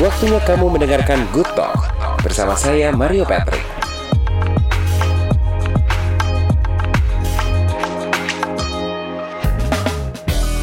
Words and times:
Waktunya 0.00 0.40
kamu 0.48 0.80
mendengarkan 0.80 1.28
Good 1.28 1.52
Talk 1.52 1.92
bersama 2.24 2.56
saya 2.56 2.88
Mario 2.88 3.28
Patrick. 3.28 3.60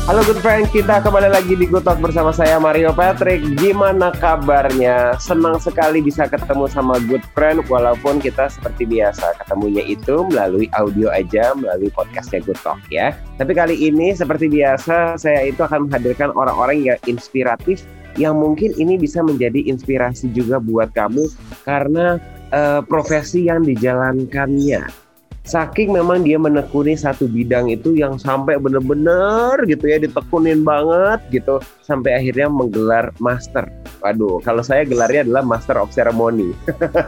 Halo 0.10 0.26
good 0.26 0.42
friend, 0.42 0.66
kita 0.74 1.06
kembali 1.06 1.30
lagi 1.30 1.54
di 1.54 1.70
Good 1.70 1.86
Talk 1.86 2.02
bersama 2.02 2.34
saya 2.34 2.58
Mario 2.58 2.98
Patrick. 2.98 3.46
Gimana 3.62 4.10
kabarnya? 4.10 5.22
Senang 5.22 5.62
sekali 5.62 6.02
bisa 6.02 6.26
ketemu 6.26 6.66
sama 6.66 6.98
good 7.06 7.22
friend 7.38 7.62
walaupun 7.70 8.18
kita 8.18 8.50
seperti 8.50 8.90
biasa 8.90 9.38
ketemunya 9.38 9.86
itu 9.86 10.26
melalui 10.34 10.66
audio 10.74 11.14
aja, 11.14 11.54
melalui 11.54 11.94
podcastnya 11.94 12.42
Good 12.42 12.58
Talk 12.66 12.82
ya. 12.90 13.14
Tapi 13.38 13.54
kali 13.54 13.78
ini 13.86 14.18
seperti 14.18 14.50
biasa 14.50 15.14
saya 15.22 15.46
itu 15.46 15.62
akan 15.62 15.86
menghadirkan 15.86 16.34
orang-orang 16.34 16.82
yang 16.82 16.98
inspiratif 17.06 17.86
yang 18.18 18.38
mungkin 18.38 18.74
ini 18.76 18.98
bisa 18.98 19.22
menjadi 19.22 19.64
inspirasi 19.70 20.34
juga 20.34 20.58
buat 20.58 20.92
kamu 20.92 21.30
karena 21.64 22.18
uh, 22.52 22.82
profesi 22.84 23.48
yang 23.48 23.64
dijalankannya. 23.64 25.08
Saking 25.48 25.96
memang 25.96 26.28
dia 26.28 26.36
menekuni 26.36 27.00
satu 27.00 27.24
bidang 27.24 27.72
itu 27.72 27.96
yang 27.96 28.20
sampai 28.20 28.60
bener-bener 28.60 29.56
gitu 29.64 29.88
ya 29.88 29.96
ditekunin 29.96 30.68
banget 30.68 31.24
gitu 31.32 31.64
sampai 31.88 32.20
akhirnya 32.20 32.52
menggelar 32.52 33.16
master. 33.24 33.64
Waduh, 34.04 34.44
kalau 34.44 34.60
saya 34.60 34.84
gelarnya 34.84 35.24
adalah 35.24 35.48
Master 35.48 35.80
of 35.80 35.90
Ceremony 35.90 36.54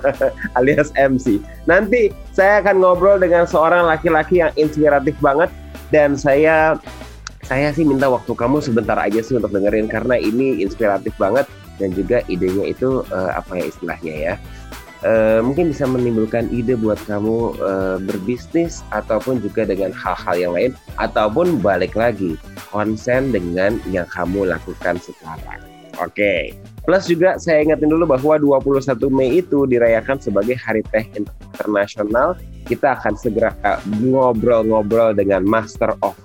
alias 0.57 0.89
MC. 0.95 1.37
Nanti 1.67 2.15
saya 2.33 2.63
akan 2.63 2.81
ngobrol 2.81 3.21
dengan 3.21 3.45
seorang 3.45 3.85
laki-laki 3.85 4.41
yang 4.41 4.55
inspiratif 4.57 5.13
banget 5.21 5.51
dan 5.93 6.17
saya 6.17 6.79
saya 7.49 7.73
sih 7.73 7.81
minta 7.81 8.05
waktu 8.05 8.29
kamu 8.37 8.61
sebentar 8.61 8.93
aja 9.01 9.25
sih 9.25 9.33
untuk 9.33 9.49
dengerin 9.49 9.89
karena 9.89 10.21
ini 10.21 10.61
inspiratif 10.61 11.17
banget 11.17 11.49
dan 11.81 11.89
juga 11.97 12.21
idenya 12.29 12.69
itu 12.69 13.01
uh, 13.09 13.31
apa 13.33 13.57
ya 13.57 13.65
istilahnya 13.65 14.13
ya 14.13 14.33
uh, 15.01 15.41
mungkin 15.41 15.73
bisa 15.73 15.89
menimbulkan 15.89 16.45
ide 16.53 16.77
buat 16.77 17.01
kamu 17.09 17.57
uh, 17.57 17.97
berbisnis 18.05 18.85
ataupun 18.93 19.41
juga 19.41 19.65
dengan 19.65 19.89
hal-hal 19.89 20.35
yang 20.37 20.53
lain 20.53 20.71
ataupun 21.01 21.57
balik 21.57 21.97
lagi 21.97 22.37
konsen 22.69 23.33
dengan 23.33 23.81
yang 23.89 24.05
kamu 24.13 24.45
lakukan 24.45 25.01
sekarang. 25.01 25.65
Oke. 25.97 26.13
Okay. 26.15 26.43
Plus 26.85 27.09
juga 27.09 27.35
saya 27.41 27.65
ingatin 27.65 27.91
dulu 27.91 28.07
bahwa 28.07 28.61
21 28.61 28.93
Mei 29.11 29.43
itu 29.43 29.67
dirayakan 29.67 30.21
sebagai 30.21 30.55
Hari 30.55 30.85
Teh 30.93 31.05
Internasional. 31.17 32.39
Kita 32.69 32.95
akan 32.95 33.17
segera 33.19 33.51
ngobrol-ngobrol 33.99 35.17
dengan 35.17 35.43
Master 35.43 35.97
of 36.05 36.15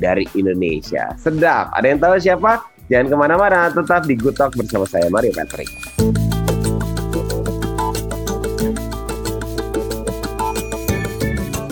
Dari 0.00 0.24
Indonesia. 0.32 1.12
Sedap. 1.20 1.76
Ada 1.76 1.86
yang 1.92 2.00
tahu 2.00 2.16
siapa? 2.16 2.64
Jangan 2.90 3.06
ke 3.06 3.16
mana-mana, 3.16 3.70
tetap 3.70 4.02
di 4.02 4.18
Good 4.18 4.34
Talk 4.34 4.56
bersama 4.58 4.82
saya 4.88 5.06
Mario 5.06 5.30
Patrick. 5.30 5.70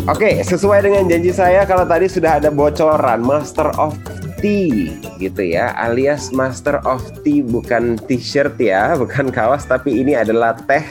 Oke, 0.09 0.41
sesuai 0.41 0.89
dengan 0.89 1.05
janji 1.05 1.35
saya 1.35 1.67
kalau 1.69 1.85
tadi 1.85 2.09
sudah 2.09 2.41
ada 2.41 2.49
bocoran 2.49 3.21
Master 3.21 3.75
of 3.77 3.93
Tea 4.39 4.95
gitu 5.19 5.43
ya, 5.43 5.75
alias 5.77 6.31
Master 6.31 6.79
of 6.87 7.03
Tea 7.27 7.43
bukan 7.43 7.99
t-shirt 8.07 8.57
ya, 8.63 8.93
bukan 9.03 9.29
kaos 9.35 9.67
tapi 9.67 10.01
ini 10.01 10.15
adalah 10.15 10.55
teh. 10.55 10.87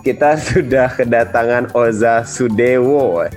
Kita 0.00 0.40
sudah 0.40 0.88
kedatangan 0.96 1.76
Oza 1.76 2.24
Sudewo 2.24 3.28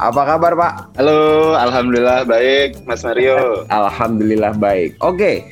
apa 0.00 0.22
kabar 0.24 0.52
Pak? 0.56 0.74
Halo, 0.96 1.52
Alhamdulillah 1.58 2.24
baik 2.24 2.80
Mas 2.88 3.04
Mario. 3.04 3.68
Alhamdulillah 3.68 4.52
baik. 4.56 4.96
Oke, 5.04 5.44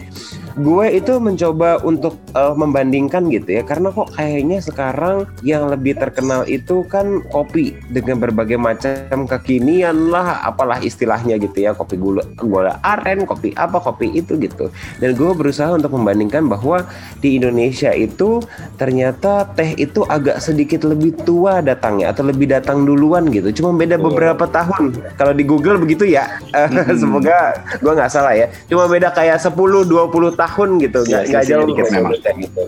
gue 0.57 0.87
itu 0.93 1.17
mencoba 1.17 1.81
untuk 1.81 2.21
uh, 2.37 2.53
membandingkan 2.53 3.33
gitu 3.33 3.61
ya. 3.61 3.63
Karena 3.65 3.89
kok 3.89 4.13
kayaknya 4.15 4.59
sekarang 4.61 5.25
yang 5.41 5.69
lebih 5.73 5.97
terkenal 5.97 6.45
itu 6.45 6.85
kan 6.87 7.25
kopi. 7.33 7.75
Dengan 7.93 8.21
berbagai 8.21 8.61
macam 8.61 9.25
kekinian 9.29 10.13
lah 10.13 10.45
apalah 10.45 10.79
istilahnya 10.85 11.41
gitu 11.41 11.65
ya. 11.65 11.73
Kopi 11.73 11.97
gula 11.97 12.25
gula 12.37 12.77
aren 12.85 13.25
kopi 13.25 13.57
apa 13.57 13.81
kopi 13.81 14.13
itu 14.13 14.37
gitu. 14.37 14.69
Dan 15.01 15.17
gue 15.17 15.33
berusaha 15.33 15.73
untuk 15.73 15.97
membandingkan 15.97 16.47
bahwa 16.47 16.85
di 17.25 17.41
Indonesia 17.41 17.93
itu 17.97 18.45
ternyata 18.77 19.49
teh 19.57 19.73
itu 19.81 20.05
agak 20.09 20.41
sedikit 20.45 20.85
lebih 20.85 21.17
tua 21.25 21.65
datangnya 21.65 22.13
atau 22.13 22.29
lebih 22.29 22.53
datang 22.53 22.85
duluan 22.85 23.29
gitu. 23.33 23.51
Cuma 23.63 23.73
beda 23.73 23.97
beberapa 23.97 24.45
tahun. 24.45 24.97
Kalau 25.17 25.33
di 25.33 25.45
Google 25.47 25.81
begitu 25.81 26.05
ya. 26.05 26.29
Hmm. 26.53 26.85
semoga 27.01 27.57
gue 27.81 27.93
nggak 27.93 28.13
salah 28.13 28.37
ya. 28.37 28.47
Cuma 28.69 28.85
beda 28.87 29.09
kayak 29.13 29.41
10 29.41 29.57
20 29.57 29.89
tahun 30.37 30.42
gitu. 30.81 31.05
Nggak 31.05 31.25
ya, 31.29 31.41
jauh 31.43 31.67
dikit 31.69 31.87
memang 31.93 32.13
gitu. 32.17 32.63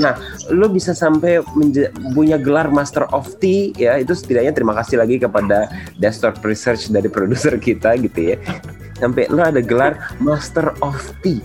Nah, 0.00 0.14
lo 0.50 0.66
bisa 0.70 0.94
sampai 0.94 1.42
punya 2.14 2.38
gelar 2.38 2.70
Master 2.70 3.06
of 3.10 3.38
Tea 3.38 3.74
ya. 3.76 3.98
Itu 3.98 4.16
setidaknya 4.16 4.52
terima 4.56 4.74
kasih 4.78 5.00
lagi 5.00 5.20
kepada 5.20 5.70
Desktop 5.98 6.40
Research 6.42 6.90
dari 6.90 7.10
produser 7.10 7.58
kita 7.58 7.94
gitu 7.98 8.34
ya. 8.34 8.36
Sampai 8.98 9.26
lo 9.32 9.42
ada 9.44 9.62
gelar 9.64 10.16
Master 10.20 10.76
of 10.84 10.98
Tea 11.24 11.40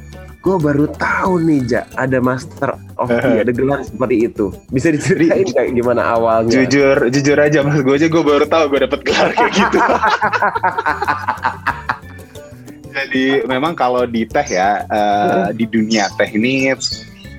gue 0.45 0.61
baru 0.61 0.85
tahu 0.93 1.41
nih 1.41 1.66
Ja 1.66 1.81
ada 1.97 2.22
Master 2.22 2.77
of 3.01 3.09
Tea 3.09 3.39
ada 3.43 3.49
gelar 3.49 3.81
seperti 3.81 4.29
itu. 4.29 4.53
Bisa 4.69 4.93
diceritain 4.93 5.41
nggak 5.41 5.73
gimana 5.73 6.05
awalnya? 6.05 6.53
Jujur 6.53 7.09
jujur 7.09 7.37
aja 7.41 7.66
mas 7.66 7.81
gue 7.81 7.95
aja 7.97 8.05
gue 8.05 8.22
baru 8.22 8.45
tahu 8.45 8.69
gue 8.69 8.85
dapet 8.85 9.01
gelar 9.01 9.33
kayak 9.33 9.51
gitu 9.57 9.77
Jadi 12.95 13.44
memang 13.44 13.75
kalau 13.75 14.07
di 14.07 14.23
teh 14.23 14.47
ya 14.56 14.88
uh, 14.88 15.51
di 15.51 15.67
dunia 15.67 16.07
teh 16.16 16.31
ini 16.31 16.72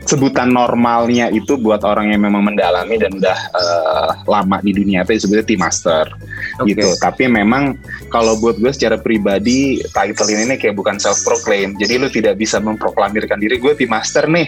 sebutan 0.06 0.54
normalnya 0.54 1.28
itu 1.34 1.58
buat 1.58 1.82
orang 1.82 2.14
yang 2.14 2.22
memang 2.22 2.54
mendalami 2.54 2.94
dan 2.96 3.10
udah 3.18 3.38
uh, 3.52 4.10
lama 4.30 4.62
di 4.62 4.72
dunia 4.72 5.02
teh 5.02 5.18
sebetulnya 5.18 5.46
tea 5.46 5.58
master 5.58 6.04
okay. 6.62 6.72
gitu. 6.72 6.88
Tapi 7.02 7.26
memang 7.26 7.74
kalau 8.08 8.38
buat 8.38 8.56
gue 8.56 8.70
secara 8.70 8.96
pribadi 8.96 9.82
title 9.90 10.30
ini 10.30 10.54
kayak 10.56 10.78
bukan 10.78 10.96
self 11.02 11.26
proclaim. 11.26 11.74
Jadi 11.76 11.98
lu 11.98 12.08
tidak 12.08 12.38
bisa 12.38 12.62
memproklamirkan 12.62 13.42
diri 13.42 13.58
gue 13.58 13.74
tea 13.74 13.90
master 13.90 14.30
nih. 14.30 14.46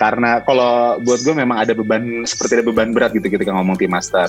Karena 0.00 0.40
kalau 0.42 0.98
buat 1.04 1.20
gue 1.20 1.34
memang 1.36 1.60
ada 1.60 1.76
beban 1.76 2.24
seperti 2.24 2.60
ada 2.60 2.64
beban 2.64 2.96
berat 2.96 3.12
gitu 3.12 3.28
ketika 3.28 3.52
ngomong 3.52 3.76
tea 3.76 3.90
master. 3.90 4.26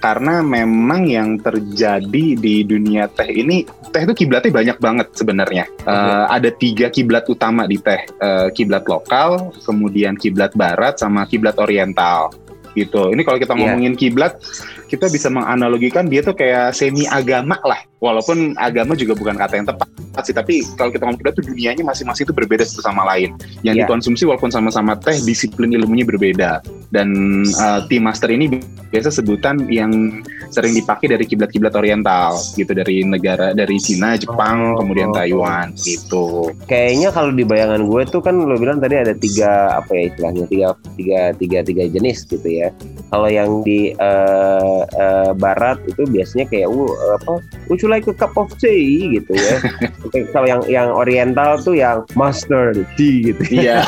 Karena 0.00 0.40
memang 0.40 1.04
yang 1.04 1.36
terjadi 1.36 2.26
di 2.34 2.64
dunia 2.64 3.12
teh 3.12 3.28
ini 3.28 3.68
teh 3.92 4.02
itu 4.02 4.24
kiblatnya 4.24 4.50
banyak 4.50 4.78
banget 4.80 5.08
sebenarnya. 5.12 5.64
Okay. 5.84 5.92
Uh, 5.92 6.26
ada 6.32 6.50
tiga 6.50 6.86
kiblat 6.88 7.28
utama 7.28 7.68
di 7.68 7.76
teh. 7.76 8.08
Uh, 8.18 8.48
kiblat 8.54 8.88
lokal, 8.88 9.52
kemudian 9.66 10.13
kiblat 10.16 10.54
barat 10.54 10.98
sama 10.98 11.26
kiblat 11.28 11.56
oriental 11.58 12.32
gitu. 12.74 13.14
Ini 13.14 13.22
kalau 13.22 13.38
kita 13.38 13.54
iya. 13.54 13.60
ngomongin 13.70 13.94
kiblat, 13.94 14.42
kita 14.90 15.06
bisa 15.08 15.30
menganalogikan 15.30 16.10
dia 16.10 16.20
tuh 16.20 16.34
kayak 16.34 16.74
semi 16.74 17.06
agama 17.06 17.56
lah. 17.62 17.80
Walaupun 18.04 18.52
agama 18.60 18.92
juga 18.92 19.16
bukan 19.16 19.32
kata 19.40 19.54
yang 19.56 19.64
tepat 19.64 19.88
sih, 20.28 20.36
tapi 20.36 20.60
kalau 20.76 20.92
kita 20.92 21.08
ngomong 21.08 21.18
kiblat 21.24 21.34
tuh 21.34 21.44
dunianya 21.48 21.80
masing-masing 21.80 22.28
itu 22.28 22.36
berbeda 22.36 22.62
satu 22.68 22.84
sama 22.84 23.08
lain. 23.08 23.32
Yang 23.64 23.74
yeah. 23.80 23.84
dikonsumsi 23.88 24.28
walaupun 24.28 24.52
sama-sama 24.52 24.92
teh, 25.00 25.16
disiplin 25.24 25.72
ilmunya 25.72 26.04
berbeda. 26.04 26.60
Dan 26.92 27.42
uh, 27.56 27.82
tea 27.88 27.98
master 27.98 28.28
ini 28.28 28.60
biasa 28.94 29.10
sebutan 29.10 29.66
yang 29.66 30.22
sering 30.54 30.70
dipakai 30.70 31.10
dari 31.10 31.26
kiblat-kiblat 31.26 31.74
oriental 31.74 32.38
gitu 32.54 32.70
dari 32.70 33.02
negara 33.02 33.50
dari 33.50 33.74
Cina, 33.82 34.14
Jepang, 34.14 34.78
oh, 34.78 34.84
kemudian 34.84 35.10
oh, 35.10 35.14
Taiwan 35.18 35.74
gitu. 35.82 36.54
Kayaknya 36.70 37.10
kalau 37.10 37.34
di 37.34 37.42
bayangan 37.42 37.82
gue 37.90 38.02
tuh 38.06 38.22
kan 38.22 38.38
lo 38.38 38.54
bilang 38.54 38.78
tadi 38.78 38.94
ada 38.94 39.10
tiga 39.18 39.82
apa 39.82 39.90
ya 39.90 40.14
istilahnya 40.14 40.44
tiga 40.46 40.66
tiga 40.94 41.20
tiga 41.34 41.58
tiga 41.66 41.84
jenis 41.90 42.22
gitu 42.30 42.46
ya. 42.46 42.70
Kalau 43.10 43.26
yang 43.26 43.66
di 43.66 43.98
uh, 43.98 44.86
uh, 44.86 45.30
barat 45.34 45.82
itu 45.90 46.06
biasanya 46.06 46.46
kayak 46.46 46.70
uh, 46.70 47.18
apa? 47.18 47.42
You 47.66 47.74
like 47.94 48.10
a 48.10 48.14
cup 48.14 48.34
of 48.34 48.50
tea 48.58 49.22
gitu 49.22 49.30
ya. 49.30 49.56
kalau 50.34 50.46
yang 50.50 50.62
yang 50.66 50.88
oriental 50.90 51.54
tuh 51.62 51.78
yang 51.78 52.02
master 52.18 52.74
tea 52.98 53.30
gitu. 53.30 53.62
Iya. 53.62 53.86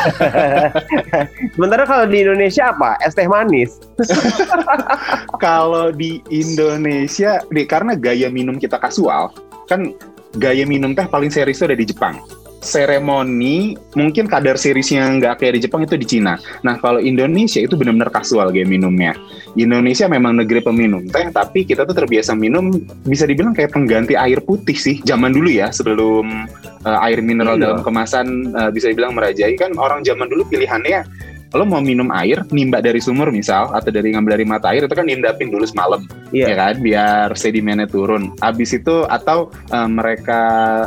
Sementara 1.58 1.82
kalau 1.82 2.06
di 2.06 2.23
Indonesia 2.23 2.70
apa? 2.70 2.94
Es 3.03 3.19
teh 3.19 3.26
manis. 3.26 3.82
kalau 5.44 5.91
di 5.91 6.23
Indonesia, 6.31 7.43
deh, 7.50 7.67
karena 7.67 7.99
gaya 7.99 8.31
minum 8.31 8.62
kita 8.62 8.79
kasual, 8.79 9.35
kan 9.67 9.91
gaya 10.38 10.62
minum 10.62 10.94
teh 10.94 11.05
paling 11.11 11.35
serius 11.35 11.59
itu 11.59 11.67
ada 11.67 11.76
di 11.76 11.87
Jepang. 11.91 12.23
Seremoni 12.66 13.78
mungkin 13.94 14.26
kadar 14.26 14.58
seriesnya 14.58 15.06
nggak 15.06 15.38
kayak 15.38 15.54
di 15.56 15.60
Jepang 15.64 15.86
itu 15.86 15.94
di 15.94 16.06
Cina. 16.06 16.34
Nah 16.66 16.76
kalau 16.82 16.98
Indonesia 16.98 17.62
itu 17.62 17.78
benar-benar 17.78 18.10
kasual 18.10 18.50
gaya 18.50 18.66
minumnya. 18.66 19.14
Indonesia 19.54 20.10
memang 20.10 20.42
negeri 20.42 20.60
peminum 20.60 21.06
teh, 21.08 21.30
tapi 21.30 21.62
kita 21.62 21.86
tuh 21.86 21.94
terbiasa 21.94 22.34
minum 22.34 22.74
bisa 23.06 23.24
dibilang 23.24 23.54
kayak 23.54 23.72
pengganti 23.72 24.18
air 24.18 24.42
putih 24.42 24.76
sih. 24.76 24.98
Zaman 25.06 25.32
dulu 25.32 25.48
ya 25.48 25.70
sebelum 25.70 26.50
uh, 26.84 27.06
air 27.06 27.22
mineral 27.22 27.56
iya. 27.56 27.70
dalam 27.70 27.78
kemasan 27.86 28.52
uh, 28.52 28.70
bisa 28.74 28.90
dibilang 28.90 29.14
merajai 29.14 29.54
kan 29.54 29.74
orang 29.78 30.02
zaman 30.02 30.26
dulu 30.26 30.42
pilihannya 30.50 31.06
lo 31.54 31.64
mau 31.64 31.80
minum 31.80 32.10
air 32.12 32.42
nimba 32.50 32.82
dari 32.82 32.98
sumur 32.98 33.30
misal 33.30 33.70
atau 33.70 33.88
dari 33.88 34.12
ngambil 34.12 34.36
dari 34.36 34.46
mata 34.46 34.74
air 34.74 34.84
itu 34.84 34.92
kan 34.92 35.06
nindapin 35.06 35.48
dulu 35.48 35.62
semalam 35.62 36.02
yeah. 36.34 36.50
ya 36.50 36.54
kan 36.58 36.74
biar 36.82 37.28
sedimennya 37.38 37.86
turun 37.86 38.34
habis 38.44 38.74
itu 38.74 39.06
atau 39.06 39.48
uh, 39.70 39.88
mereka 39.88 40.40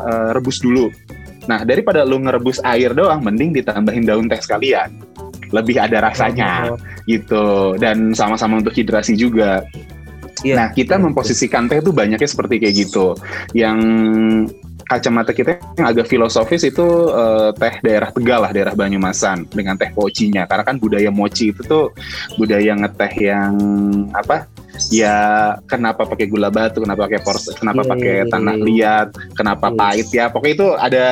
uh, 0.03 0.29
rebus 0.35 0.59
dulu 0.59 0.91
nah 1.49 1.65
daripada 1.65 2.05
lo 2.05 2.21
ngerebus 2.21 2.61
air 2.61 2.93
doang 2.93 3.25
mending 3.25 3.57
ditambahin 3.57 4.05
daun 4.05 4.29
teh 4.29 4.37
sekalian 4.37 4.93
lebih 5.49 5.81
ada 5.81 6.05
rasanya 6.05 6.73
oh. 6.73 6.77
gitu 7.09 7.73
dan 7.81 8.13
sama-sama 8.13 8.61
untuk 8.61 8.73
hidrasi 8.73 9.17
juga. 9.17 9.65
Yeah. 10.45 10.55
Nah, 10.55 10.67
kita 10.71 10.95
memposisikan 10.95 11.67
teh 11.67 11.83
itu 11.83 11.91
banyaknya 11.91 12.29
seperti 12.29 12.63
kayak 12.63 12.75
gitu. 12.87 13.11
Yang 13.51 13.79
kacamata 14.87 15.35
kita 15.35 15.59
yang 15.75 15.87
agak 15.91 16.07
filosofis 16.07 16.63
itu 16.63 16.85
uh, 17.11 17.51
teh 17.51 17.75
daerah 17.83 18.09
Tegal 18.09 18.47
lah, 18.47 18.51
daerah 18.55 18.71
Banyumasan 18.71 19.51
dengan 19.51 19.75
teh 19.75 19.91
pocinya. 19.91 20.47
Karena 20.47 20.63
kan 20.63 20.79
budaya 20.79 21.11
mochi 21.11 21.51
itu 21.51 21.59
tuh 21.67 21.91
budaya 22.39 22.71
ngeteh 22.77 23.13
yang 23.19 23.53
apa? 24.15 24.47
Ya 24.93 25.17
kenapa 25.67 26.07
pakai 26.07 26.29
gula 26.31 26.47
batu, 26.47 26.79
kenapa 26.79 27.09
pakai 27.09 27.19
pors, 27.19 27.51
kenapa 27.57 27.83
yeah, 27.83 27.91
pakai 27.91 28.15
yeah, 28.23 28.29
tanah 28.31 28.55
yeah. 28.55 28.65
liat, 28.65 29.07
kenapa 29.35 29.67
yeah. 29.67 29.77
pahit 29.77 30.07
ya. 30.13 30.25
Pokoknya 30.31 30.55
itu 30.55 30.67
ada 30.77 31.07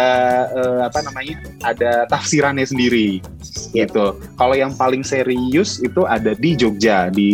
uh, 0.55 0.79
apa 0.87 0.99
namanya? 1.03 1.35
Ada 1.65 1.91
tafsirannya 2.07 2.63
sendiri 2.63 3.19
yeah. 3.73 3.85
gitu. 3.85 4.15
Kalau 4.39 4.55
yang 4.55 4.71
paling 4.77 5.03
serius 5.03 5.83
itu 5.83 6.07
ada 6.07 6.31
di 6.37 6.55
Jogja 6.55 7.11
di 7.11 7.33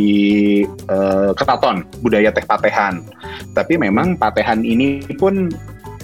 uh, 0.90 1.32
Ketaton, 1.38 1.86
budaya 2.02 2.34
teh 2.34 2.46
patehan. 2.46 3.06
Tapi 3.54 3.78
memang 3.78 4.18
patehan 4.18 4.66
ini 4.66 5.04
pun 5.16 5.54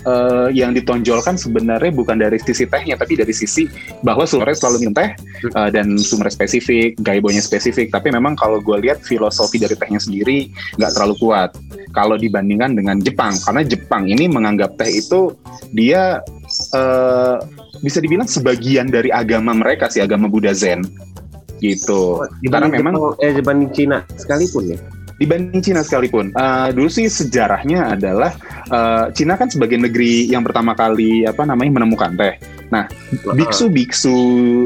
uh, 0.05 0.47
yang 0.51 0.75
ditonjolkan 0.75 1.35
sebenarnya 1.35 1.91
bukan 1.91 2.19
dari 2.19 2.37
sisi 2.39 2.67
tehnya 2.69 2.95
tapi 2.95 3.19
dari 3.19 3.33
sisi 3.33 3.67
bahwa 4.05 4.23
sumbernya 4.23 4.57
selalu 4.59 4.75
minum 4.85 4.95
teh 4.95 5.09
uh, 5.55 5.69
dan 5.71 5.97
sumber 5.99 6.31
spesifik, 6.31 6.95
gaibonya 7.01 7.43
spesifik. 7.43 7.91
Tapi 7.91 8.13
memang 8.13 8.37
kalau 8.37 8.63
gue 8.63 8.77
lihat 8.79 9.03
filosofi 9.03 9.59
dari 9.59 9.75
tehnya 9.75 9.99
sendiri 9.99 10.51
nggak 10.79 10.91
terlalu 10.95 11.15
kuat 11.19 11.55
kalau 11.91 12.15
dibandingkan 12.15 12.77
dengan 12.77 13.01
Jepang 13.01 13.33
karena 13.43 13.61
Jepang 13.65 14.03
ini 14.07 14.29
menganggap 14.29 14.77
teh 14.77 14.89
itu 14.89 15.33
dia 15.73 16.21
uh, 16.75 17.37
bisa 17.79 18.03
dibilang 18.03 18.27
sebagian 18.27 18.91
dari 18.91 19.09
agama 19.09 19.55
mereka 19.55 19.87
sih 19.87 20.03
agama 20.03 20.27
Buddha 20.27 20.51
Zen 20.51 20.83
gitu. 21.59 22.23
Oh, 22.23 22.27
karena 22.47 22.71
memang 22.71 22.95
Jepang, 22.95 23.23
eh 23.23 23.31
dibanding 23.35 23.71
Cina 23.75 23.97
sekalipun 24.15 24.75
ya 24.75 24.79
dibanding 25.19 25.61
Cina 25.61 25.83
sekalipun. 25.83 26.31
Uh, 26.33 26.71
dulu 26.71 26.87
sih 26.87 27.11
sejarahnya 27.11 27.93
adalah 27.93 28.31
uh, 28.71 29.11
Cina 29.11 29.35
kan 29.35 29.51
sebagai 29.51 29.75
negeri 29.75 30.31
yang 30.31 30.41
pertama 30.47 30.73
kali 30.73 31.27
apa 31.27 31.43
namanya 31.43 31.83
menemukan 31.83 32.15
teh. 32.15 32.39
Nah, 32.71 32.87
biksu-biksu 33.35 34.17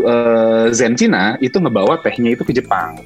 uh, 0.06 0.70
Zen 0.70 0.94
Cina 0.94 1.36
itu 1.42 1.58
ngebawa 1.58 2.00
tehnya 2.06 2.38
itu 2.38 2.46
ke 2.46 2.54
Jepang 2.54 3.02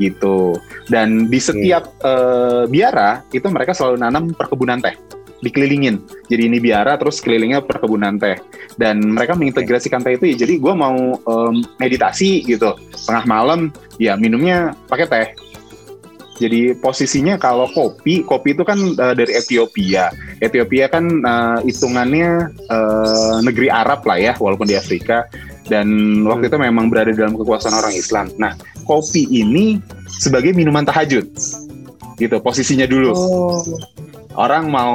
gitu. 0.00 0.56
Dan 0.88 1.28
di 1.28 1.40
setiap 1.40 1.92
uh, 2.04 2.64
biara 2.68 3.24
itu 3.32 3.46
mereka 3.52 3.76
selalu 3.76 4.00
nanam 4.00 4.32
perkebunan 4.32 4.80
teh 4.80 4.96
dikelilingin. 5.44 6.00
Jadi 6.32 6.48
ini 6.48 6.58
biara 6.60 6.96
terus 6.96 7.20
kelilingnya 7.20 7.60
perkebunan 7.60 8.16
teh. 8.16 8.40
Dan 8.80 9.04
mereka 9.12 9.36
mengintegrasikan 9.36 10.00
teh 10.00 10.16
itu 10.16 10.32
ya 10.32 10.48
jadi 10.48 10.56
gue 10.56 10.74
mau 10.76 10.96
um, 11.28 11.54
meditasi 11.76 12.44
gitu. 12.44 12.76
Tengah 13.04 13.24
malam 13.28 13.68
ya 14.00 14.16
minumnya 14.16 14.72
pakai 14.88 15.06
teh 15.08 15.26
jadi 16.36 16.76
posisinya 16.76 17.40
kalau 17.40 17.66
kopi, 17.72 18.22
kopi 18.22 18.52
itu 18.52 18.62
kan 18.62 18.76
uh, 18.76 19.14
dari 19.16 19.32
Ethiopia. 19.32 20.12
Ethiopia 20.38 20.86
kan 20.92 21.04
uh, 21.24 21.58
hitungannya 21.64 22.52
uh, 22.68 23.40
negeri 23.40 23.72
Arab 23.72 24.04
lah 24.04 24.20
ya, 24.20 24.32
walaupun 24.36 24.68
di 24.68 24.76
Afrika. 24.76 25.24
Dan 25.66 25.88
hmm. 26.22 26.30
waktu 26.30 26.46
itu 26.46 26.58
memang 26.62 26.86
berada 26.86 27.10
dalam 27.10 27.34
kekuasaan 27.34 27.74
orang 27.74 27.90
Islam. 27.96 28.30
Nah, 28.38 28.54
kopi 28.86 29.26
ini 29.26 29.82
sebagai 30.06 30.54
minuman 30.54 30.86
tahajud, 30.86 31.26
gitu 32.20 32.36
posisinya 32.38 32.86
dulu. 32.86 33.10
Oh. 33.12 33.60
Orang 34.36 34.68
mau 34.68 34.94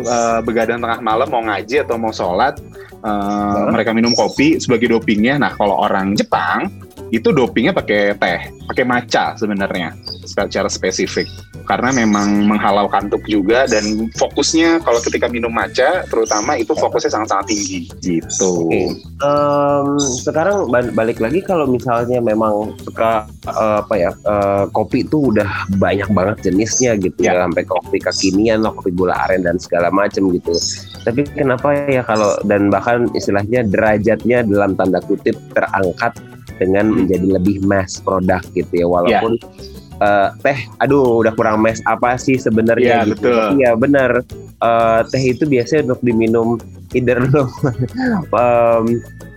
uh, 0.00 0.40
begadang 0.40 0.80
tengah 0.80 1.04
malam, 1.04 1.28
mau 1.28 1.44
ngaji 1.44 1.84
atau 1.84 2.00
mau 2.00 2.08
sholat, 2.08 2.56
uh, 3.04 3.68
mereka 3.68 3.92
minum 3.92 4.16
kopi 4.16 4.56
sebagai 4.56 4.90
dopingnya. 4.90 5.36
Nah, 5.36 5.52
kalau 5.54 5.76
orang 5.76 6.16
Jepang 6.16 6.72
itu 7.08 7.32
dopingnya 7.32 7.72
pakai 7.72 8.16
teh, 8.16 8.40
pakai 8.68 8.84
matcha 8.84 9.32
sebenarnya 9.36 9.96
secara 10.28 10.68
spesifik 10.68 11.28
karena 11.68 11.92
memang 11.92 12.48
menghalau 12.48 12.88
kantuk 12.88 13.20
juga 13.28 13.68
dan 13.68 14.08
fokusnya 14.16 14.80
kalau 14.80 15.00
ketika 15.04 15.28
minum 15.28 15.52
matcha 15.52 16.04
terutama 16.08 16.56
itu 16.56 16.72
fokusnya 16.72 17.12
sangat-sangat 17.12 17.52
tinggi 17.52 17.80
gitu. 18.00 18.68
Okay. 18.68 18.88
Um, 19.20 20.00
sekarang 20.00 20.72
balik 20.72 21.20
lagi 21.20 21.44
kalau 21.44 21.68
misalnya 21.68 22.24
memang 22.24 22.72
suka 22.80 23.28
uh, 23.44 23.84
apa 23.84 23.94
ya 24.00 24.10
uh, 24.24 24.64
kopi 24.72 25.04
itu 25.04 25.28
udah 25.28 25.68
banyak 25.76 26.08
banget 26.08 26.48
jenisnya 26.48 26.96
gitu 26.96 27.20
ya, 27.20 27.36
ya 27.36 27.44
sampai 27.44 27.64
kopi 27.68 28.00
kekinian 28.00 28.64
lah 28.64 28.72
kopi 28.72 28.92
gula 28.96 29.12
aren 29.28 29.44
dan 29.44 29.60
segala 29.60 29.92
macam 29.92 30.32
gitu. 30.32 30.56
Tapi 31.04 31.24
kenapa 31.36 31.76
ya 31.84 32.00
kalau 32.00 32.32
dan 32.48 32.72
bahkan 32.72 33.12
istilahnya 33.12 33.64
derajatnya 33.68 34.40
dalam 34.44 34.72
tanda 34.72 35.04
kutip 35.04 35.36
terangkat 35.52 36.16
dengan 36.58 36.92
menjadi 36.92 37.38
lebih 37.38 37.62
mass 37.64 38.02
produk 38.02 38.42
gitu 38.52 38.84
ya 38.84 38.86
walaupun 38.86 39.38
yeah. 39.38 40.02
uh, 40.02 40.28
teh 40.42 40.58
aduh 40.82 41.22
udah 41.22 41.32
kurang 41.38 41.62
mass 41.62 41.78
apa 41.86 42.18
sih 42.18 42.36
sebenarnya 42.36 43.02
yeah, 43.02 43.08
gitu. 43.08 43.30
iya 43.56 43.70
benar 43.78 44.26
uh, 44.60 45.00
teh 45.06 45.22
itu 45.22 45.46
biasanya 45.46 45.94
untuk 45.94 46.00
diminum 46.02 46.58
either 46.92 47.20
lo 47.30 47.46
um, 48.36 48.84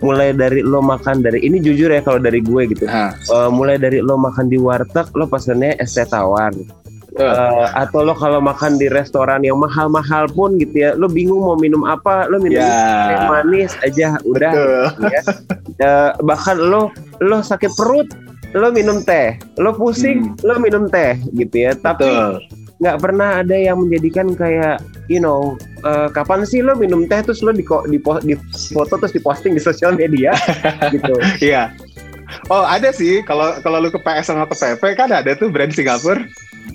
mulai 0.02 0.34
dari 0.34 0.64
lo 0.64 0.82
makan 0.82 1.22
dari 1.22 1.38
ini 1.46 1.62
jujur 1.62 1.92
ya 1.92 2.02
kalau 2.02 2.18
dari 2.18 2.42
gue 2.42 2.62
gitu. 2.74 2.90
Uh, 3.30 3.48
mulai 3.52 3.78
dari 3.78 4.02
lo 4.02 4.18
makan 4.18 4.50
di 4.50 4.58
warteg 4.58 5.06
lo 5.14 5.30
pesannya 5.30 5.78
es 5.78 5.94
teh 5.94 6.06
tawar 6.08 6.50
Uh, 7.12 7.68
atau 7.76 8.00
lo 8.08 8.16
kalau 8.16 8.40
makan 8.40 8.80
di 8.80 8.88
restoran 8.88 9.44
yang 9.44 9.60
mahal-mahal 9.60 10.24
pun 10.32 10.56
gitu 10.56 10.72
ya, 10.72 10.90
lo 10.96 11.12
bingung 11.12 11.44
mau 11.44 11.60
minum 11.60 11.84
apa, 11.84 12.24
lo 12.32 12.40
minum 12.40 12.64
yeah. 12.64 13.28
manis 13.28 13.76
aja 13.84 14.16
udah. 14.24 14.52
Gitu 14.96 15.12
ya. 15.12 15.22
uh, 15.84 16.10
bahkan 16.28 16.56
lo 16.56 16.88
lo 17.20 17.44
sakit 17.44 17.68
perut, 17.76 18.08
lo 18.56 18.72
minum 18.72 19.04
teh, 19.04 19.36
lo 19.60 19.76
pusing, 19.76 20.24
hmm. 20.24 20.40
lo 20.40 20.56
minum 20.56 20.88
teh 20.88 21.20
gitu 21.36 21.68
ya. 21.68 21.76
Tapi 21.76 22.08
nggak 22.82 22.98
pernah 22.98 23.44
ada 23.44 23.54
yang 23.54 23.78
menjadikan 23.78 24.34
kayak 24.34 24.82
you 25.06 25.22
know 25.22 25.54
uh, 25.86 26.10
kapan 26.10 26.42
sih 26.42 26.64
lo 26.64 26.74
minum 26.74 27.06
teh 27.06 27.22
terus 27.22 27.38
lo 27.38 27.54
di 27.54 27.62
di, 27.62 27.98
di 28.26 28.34
foto 28.74 28.98
terus 28.98 29.14
diposting 29.14 29.52
di 29.52 29.62
sosial 29.62 29.94
media 29.94 30.32
gitu. 30.94 31.14
Iya. 31.44 31.76
Oh 32.48 32.64
ada 32.64 32.88
sih 32.90 33.20
kalau 33.22 33.60
kalau 33.60 33.78
lu 33.84 33.92
ke 33.92 34.00
PS 34.00 34.32
sama 34.32 34.48
ke 34.48 34.56
PP 34.56 34.82
kan 34.96 35.12
ada 35.12 35.36
tuh 35.36 35.52
brand 35.52 35.68
Singapura 35.68 36.24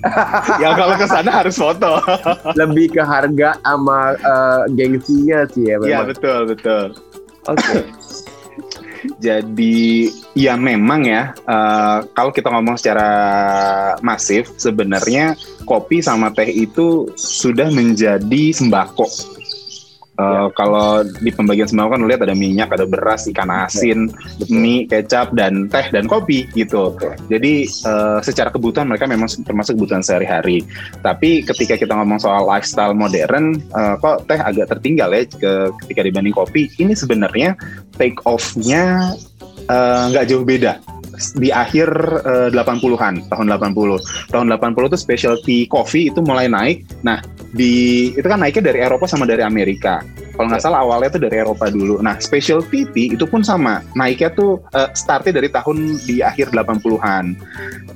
ya 0.62 0.68
kalau 0.74 0.94
ke 0.96 1.06
sana 1.06 1.30
harus 1.30 1.56
foto. 1.56 2.02
Lebih 2.60 2.98
ke 2.98 3.02
harga 3.02 3.58
sama 3.62 4.14
uh, 4.20 4.62
gengsinya 4.72 5.46
sih 5.50 5.72
ya. 5.72 5.76
Iya 5.82 6.00
betul 6.06 6.50
betul. 6.50 6.96
Oke. 7.48 7.58
Okay. 7.58 7.82
Jadi 9.22 10.10
ya 10.34 10.58
memang 10.58 11.06
ya 11.06 11.30
uh, 11.46 12.02
kalau 12.18 12.34
kita 12.34 12.50
ngomong 12.50 12.74
secara 12.74 13.10
masif 14.02 14.50
sebenarnya 14.58 15.38
kopi 15.62 16.02
sama 16.02 16.34
teh 16.34 16.50
itu 16.50 17.06
sudah 17.14 17.70
menjadi 17.70 18.50
sembako 18.50 19.06
Uh, 20.18 20.50
ya. 20.50 20.58
Kalau 20.58 21.06
di 21.22 21.30
pembagian 21.30 21.70
sembako 21.70 21.94
kan 21.94 22.02
lihat 22.10 22.20
ada 22.26 22.34
minyak, 22.34 22.74
ada 22.74 22.82
beras, 22.84 23.30
ikan 23.30 23.46
asin, 23.48 24.10
Betul. 24.10 24.50
mie, 24.50 24.84
kecap, 24.90 25.30
dan 25.30 25.70
teh 25.70 25.86
dan 25.94 26.10
kopi 26.10 26.50
gitu. 26.58 26.90
Betul. 26.98 27.14
Jadi 27.30 27.54
uh, 27.86 28.18
secara 28.18 28.50
kebutuhan 28.50 28.90
mereka 28.90 29.06
memang 29.06 29.30
termasuk 29.46 29.78
kebutuhan 29.78 30.02
sehari-hari. 30.02 30.66
Tapi 31.06 31.46
ketika 31.46 31.78
kita 31.78 31.94
ngomong 31.94 32.18
soal 32.18 32.42
lifestyle 32.42 32.98
modern, 32.98 33.62
uh, 33.78 33.94
kok 34.02 34.26
teh 34.26 34.42
agak 34.42 34.74
tertinggal 34.74 35.14
ya 35.14 35.22
ke, 35.22 35.52
ketika 35.86 36.00
dibanding 36.02 36.34
kopi. 36.34 36.66
Ini 36.82 36.98
sebenarnya 36.98 37.54
take 37.94 38.18
off-nya 38.26 39.14
nggak 40.10 40.24
uh, 40.24 40.28
jauh 40.28 40.42
beda 40.42 40.97
di 41.36 41.50
akhir 41.50 41.88
uh, 42.24 42.48
80-an, 42.50 43.28
tahun 43.28 43.46
80. 43.50 44.32
Tahun 44.32 44.46
80 44.46 44.90
itu 44.90 44.98
specialty 44.98 45.58
coffee 45.66 46.10
itu 46.10 46.22
mulai 46.22 46.46
naik. 46.46 46.86
Nah, 47.02 47.20
di 47.52 48.12
itu 48.14 48.26
kan 48.26 48.40
naiknya 48.40 48.72
dari 48.72 48.80
Eropa 48.84 49.08
sama 49.08 49.24
dari 49.24 49.42
Amerika. 49.42 50.02
Kalau 50.38 50.54
nggak 50.54 50.62
salah 50.62 50.86
awalnya 50.86 51.18
itu 51.18 51.20
dari 51.26 51.36
Eropa 51.42 51.66
dulu. 51.66 51.98
Nah, 51.98 52.14
specialty 52.22 52.86
tea 52.94 53.10
itu 53.18 53.26
pun 53.26 53.42
sama. 53.42 53.82
Naiknya 53.98 54.30
tuh 54.38 54.62
uh, 54.70 54.88
startnya 54.94 55.42
dari 55.42 55.50
tahun 55.50 55.98
di 56.06 56.22
akhir 56.22 56.54
80-an. 56.54 57.34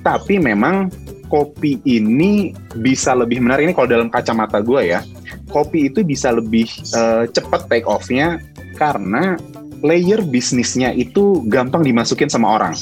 Tapi 0.03 0.43
memang 0.43 0.91
kopi 1.31 1.81
ini 1.87 2.53
bisa 2.77 3.17
lebih 3.17 3.41
menarik 3.41 3.65
ini 3.65 3.73
kalau 3.73 3.89
dalam 3.89 4.11
kacamata 4.11 4.59
gue 4.59 4.91
ya. 4.91 5.01
Kopi 5.49 5.87
itu 5.87 6.03
bisa 6.03 6.35
lebih 6.35 6.67
uh, 6.93 7.25
cepat 7.31 7.71
take 7.71 7.87
off-nya 7.87 8.37
karena 8.75 9.39
layer 9.83 10.23
bisnisnya 10.23 10.95
itu 10.95 11.43
gampang 11.47 11.83
dimasukin 11.83 12.31
sama 12.31 12.59
orang. 12.59 12.73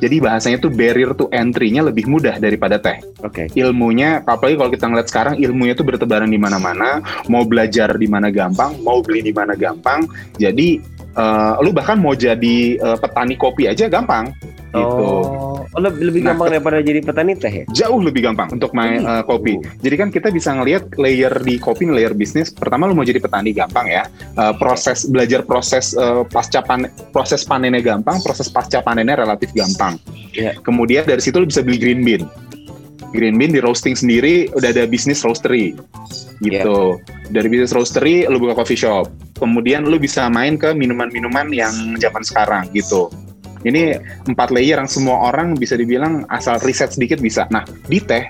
Jadi 0.00 0.16
bahasanya 0.18 0.58
tuh 0.58 0.72
barrier 0.72 1.12
to 1.12 1.28
entry-nya 1.30 1.84
lebih 1.84 2.08
mudah 2.08 2.40
daripada 2.40 2.80
teh. 2.80 2.98
Oke. 3.20 3.46
Okay. 3.52 3.60
Ilmunya, 3.60 4.24
apalagi 4.24 4.56
kalau 4.56 4.70
kita 4.72 4.84
ngeliat 4.88 5.08
sekarang, 5.12 5.34
ilmunya 5.36 5.76
tuh 5.76 5.84
bertebaran 5.84 6.32
di 6.32 6.40
mana-mana. 6.40 7.04
Mau 7.28 7.44
belajar 7.44 7.94
di 8.00 8.08
mana 8.08 8.32
gampang, 8.32 8.80
mau 8.80 9.04
beli 9.04 9.20
di 9.20 9.32
mana 9.36 9.52
gampang. 9.52 10.08
Jadi 10.40 10.80
uh, 11.16 11.58
lu 11.62 11.70
bahkan 11.74 11.98
mau 11.98 12.14
jadi 12.14 12.78
uh, 12.82 12.98
petani 12.98 13.34
kopi 13.34 13.66
aja 13.66 13.88
gampang. 13.90 14.30
Gitu. 14.70 14.86
Oh, 15.02 15.66
lebih, 15.82 16.14
lebih 16.14 16.20
Nah, 16.22 16.30
gampang 16.30 16.54
daripada 16.54 16.78
jadi 16.78 17.02
petani 17.02 17.34
teh 17.34 17.50
ya? 17.50 17.64
jauh 17.74 17.98
lebih 17.98 18.22
gampang 18.22 18.54
untuk 18.54 18.70
main 18.70 19.02
Hmm. 19.02 19.18
uh, 19.18 19.22
kopi. 19.26 19.58
Jadi 19.82 19.94
kan 19.98 20.08
kita 20.14 20.30
bisa 20.30 20.54
ngelihat 20.54 20.94
layer 20.94 21.34
di 21.42 21.58
kopi, 21.58 21.90
layer 21.90 22.14
bisnis. 22.14 22.54
Pertama 22.54 22.86
lu 22.86 22.94
mau 22.94 23.02
jadi 23.02 23.18
petani 23.18 23.50
gampang 23.50 23.90
ya. 23.90 24.06
Uh, 24.38 24.54
proses 24.54 25.10
belajar 25.10 25.42
proses 25.42 25.90
uh, 25.98 26.22
pasca 26.22 26.62
panen, 26.62 26.86
proses 27.10 27.42
panennya 27.42 27.82
gampang, 27.82 28.22
proses 28.22 28.46
pasca 28.46 28.78
panennya 28.78 29.18
relatif 29.18 29.50
gampang. 29.50 29.98
Iya. 30.30 30.54
Kemudian 30.62 31.02
dari 31.02 31.18
situ 31.18 31.42
lu 31.42 31.50
bisa 31.50 31.66
beli 31.66 31.78
green 31.82 32.06
bean. 32.06 32.22
Green 33.10 33.34
bean 33.34 33.50
di 33.50 33.58
roasting 33.58 33.98
sendiri 33.98 34.46
udah 34.54 34.70
ada 34.70 34.86
bisnis 34.86 35.26
roastery 35.26 35.74
gitu. 36.44 36.98
Dari 37.30 37.46
bisnis 37.46 37.72
roastery 37.76 38.26
lu 38.26 38.40
buka 38.40 38.64
coffee 38.64 38.78
shop. 38.78 39.08
Kemudian 39.36 39.86
lu 39.86 39.96
bisa 40.00 40.28
main 40.28 40.56
ke 40.56 40.72
minuman-minuman 40.72 41.48
yang 41.52 41.72
zaman 42.00 42.24
sekarang 42.24 42.68
gitu. 42.72 43.08
Ini 43.60 44.00
empat 44.24 44.48
layer 44.52 44.80
yang 44.80 44.88
semua 44.88 45.28
orang 45.28 45.52
bisa 45.52 45.76
dibilang 45.76 46.24
asal 46.32 46.56
riset 46.64 46.96
sedikit 46.96 47.20
bisa. 47.20 47.44
Nah, 47.52 47.64
di 47.88 48.00
teh 48.00 48.24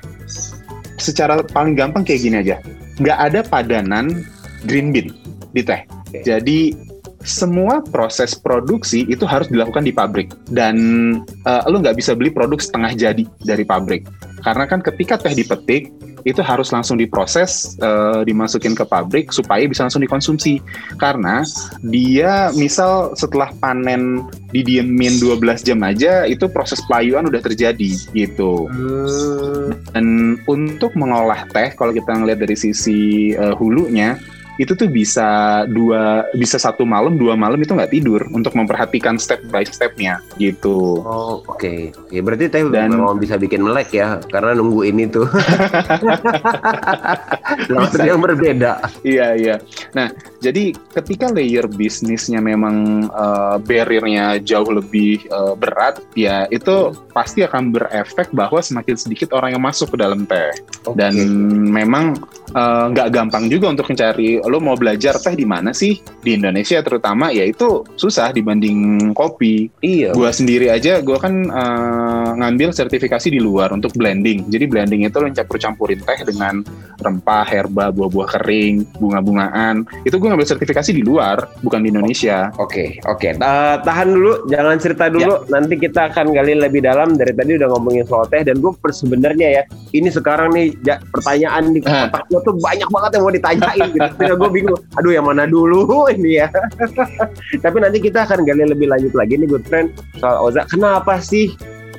secara 0.99 1.39
paling 1.41 1.79
gampang 1.79 2.03
kayak 2.03 2.21
gini 2.21 2.37
aja. 2.43 2.57
Nggak 2.99 3.19
ada 3.31 3.41
padanan 3.47 4.27
green 4.67 4.91
bean 4.91 5.15
di 5.55 5.63
teh. 5.63 5.87
Jadi 6.27 6.75
semua 7.21 7.85
proses 7.85 8.33
produksi 8.33 9.05
itu 9.05 9.29
harus 9.29 9.47
dilakukan 9.53 9.85
di 9.85 9.93
pabrik 9.93 10.33
dan 10.49 10.77
eh, 11.45 11.63
lu 11.69 11.85
nggak 11.85 12.01
bisa 12.01 12.17
beli 12.17 12.33
produk 12.33 12.57
setengah 12.57 12.97
jadi 12.97 13.25
dari 13.45 13.65
pabrik 13.65 14.09
karena 14.41 14.65
kan 14.65 14.81
ketika 14.81 15.21
teh 15.21 15.37
dipetik 15.37 15.93
itu 16.25 16.41
harus 16.45 16.71
langsung 16.71 17.01
diproses 17.01 17.77
eh, 17.81 18.23
dimasukin 18.27 18.77
ke 18.77 18.85
pabrik 18.85 19.33
supaya 19.33 19.65
bisa 19.65 19.87
langsung 19.87 20.05
dikonsumsi 20.05 20.61
karena 21.01 21.45
dia 21.87 22.51
misal 22.55 23.13
setelah 23.17 23.51
panen 23.59 24.27
didiemin 24.51 25.19
12 25.23 25.67
jam 25.67 25.81
aja 25.87 26.27
itu 26.27 26.51
proses 26.51 26.83
pelayuan 26.87 27.27
udah 27.29 27.41
terjadi 27.41 27.91
gitu 28.13 28.69
Hmm. 28.71 29.73
dan 29.95 30.07
untuk 30.47 30.93
mengolah 30.95 31.47
teh 31.51 31.73
kalau 31.75 31.95
kita 31.95 32.13
ngelihat 32.13 32.45
dari 32.45 32.57
sisi 32.57 33.33
eh, 33.35 33.55
hulunya 33.57 34.19
itu 34.61 34.77
tuh 34.77 34.93
bisa 34.93 35.65
dua 35.65 36.29
bisa 36.37 36.61
satu 36.61 36.85
malam 36.85 37.17
dua 37.17 37.33
malam 37.33 37.57
itu 37.57 37.73
nggak 37.73 37.97
tidur 37.97 38.29
untuk 38.29 38.53
memperhatikan 38.53 39.17
step 39.17 39.41
by 39.49 39.65
stepnya 39.65 40.21
gitu 40.37 41.01
Oh 41.01 41.41
oke, 41.47 41.95
oke 41.97 42.17
berarti 42.21 42.53
teh 42.53 42.61
Dan- 42.69 42.93
memang 42.93 43.17
bisa 43.17 43.41
bikin 43.41 43.65
melek 43.65 43.95
ya, 43.95 44.21
karena 44.29 44.53
nunggu 44.53 44.85
ini 44.85 45.09
tuh. 45.09 45.25
Langsung 47.71 48.05
yang 48.05 48.21
berbeda. 48.21 48.85
Iya 49.01 49.27
iya. 49.39 49.57
Nah 49.97 50.13
jadi 50.43 50.75
ketika 50.93 51.31
layer 51.33 51.65
bisnisnya 51.71 52.43
memang 52.43 53.07
eh, 53.09 53.57
barriernya 53.63 54.43
jauh 54.43 54.69
lebih 54.69 55.25
eh, 55.25 55.55
berat, 55.57 56.03
ya 56.19 56.45
itu 56.51 56.93
pasti 57.15 57.47
akan 57.47 57.73
berefek 57.73 58.35
bahwa 58.35 58.61
semakin 58.61 58.97
sedikit 58.99 59.33
orang 59.33 59.57
yang 59.57 59.65
masuk 59.65 59.95
ke 59.95 59.97
dalam 60.01 60.27
teh. 60.29 60.53
Oke. 60.85 60.99
Dan 60.99 61.15
memang 61.71 62.19
eh, 62.53 62.85
nggak 62.93 63.09
gampang 63.15 63.49
juga 63.49 63.73
untuk 63.73 63.89
mencari. 63.89 64.43
Lo 64.51 64.59
mau 64.59 64.75
belajar 64.75 65.15
teh 65.15 65.39
di 65.39 65.47
mana 65.47 65.71
sih 65.71 66.03
di 66.21 66.35
Indonesia 66.35 66.83
terutama? 66.83 67.31
Ya 67.31 67.47
itu 67.47 67.87
susah 67.95 68.35
dibanding 68.35 69.11
kopi. 69.15 69.71
iya. 69.79 70.11
Gua 70.11 70.35
sendiri 70.35 70.67
aja, 70.67 70.99
gua 70.99 71.23
kan 71.23 71.47
eh, 71.47 72.31
ngambil 72.35 72.75
sertifikasi 72.75 73.31
di 73.31 73.39
luar 73.39 73.71
untuk 73.71 73.95
blending. 73.95 74.51
Jadi 74.51 74.65
blending 74.67 75.07
itu 75.07 75.17
lo 75.23 75.31
campur-campurin 75.31 76.03
teh 76.03 76.19
dengan 76.27 76.67
rempah, 77.01 77.47
herba, 77.49 77.89
buah-buah 77.91 78.29
kering, 78.39 78.85
bunga-bungaan. 79.01 79.89
Itu 80.05 80.21
gue 80.21 80.29
ngambil 80.29 80.47
sertifikasi 80.47 80.91
di 80.93 81.01
luar, 81.01 81.49
bukan 81.65 81.81
di 81.81 81.89
Indonesia. 81.89 82.53
Oke, 82.61 83.01
oke. 83.09 83.41
Ta- 83.41 83.81
tahan 83.81 84.13
dulu, 84.13 84.47
jangan 84.53 84.77
cerita 84.77 85.09
dulu. 85.09 85.49
Nanti 85.49 85.81
kita 85.81 86.13
akan 86.13 86.33
gali 86.37 86.55
lebih 86.57 86.85
dalam. 86.85 87.17
Dari 87.17 87.33
tadi 87.33 87.57
udah 87.57 87.69
ngomongin 87.73 88.05
soal 88.05 88.29
teh 88.29 88.45
dan 88.45 88.61
gue 88.61 88.73
sebenarnya 88.91 89.49
ya, 89.61 89.63
ini 89.97 90.09
sekarang 90.13 90.53
nih 90.53 90.77
ja- 90.85 91.01
pertanyaan 91.11 91.73
di 91.73 91.81
otak 91.81 92.29
gue 92.29 92.41
tuh 92.45 92.55
banyak 92.61 92.89
banget 92.89 93.11
yang 93.17 93.23
mau 93.25 93.33
ditanyain 93.35 93.89
gitu. 93.91 94.09
Gue 94.41 94.51
bingung. 94.51 94.79
Aduh, 94.99 95.13
yang 95.15 95.27
mana 95.27 95.45
dulu 95.47 95.87
ini 96.15 96.41
ya. 96.41 96.49
Tapi 97.65 97.77
nanti 97.81 97.99
kita 97.99 98.27
akan 98.27 98.47
gali 98.47 98.67
lebih 98.67 98.91
lanjut 98.91 99.13
lagi 99.15 99.37
nih, 99.39 99.49
good 99.49 99.65
friend. 99.67 99.91
Soal 100.19 100.39
Oza, 100.41 100.67
kenapa 100.69 101.19
sih 101.19 101.55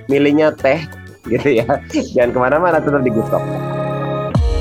milihnya 0.08 0.56
teh? 0.56 0.82
Gitu 1.28 1.62
ya. 1.62 1.68
Jangan 2.18 2.32
ke 2.34 2.40
mana-mana, 2.40 2.78
tetap 2.82 3.06
di 3.06 3.14
Good 3.14 3.30
Talk. 3.30 3.46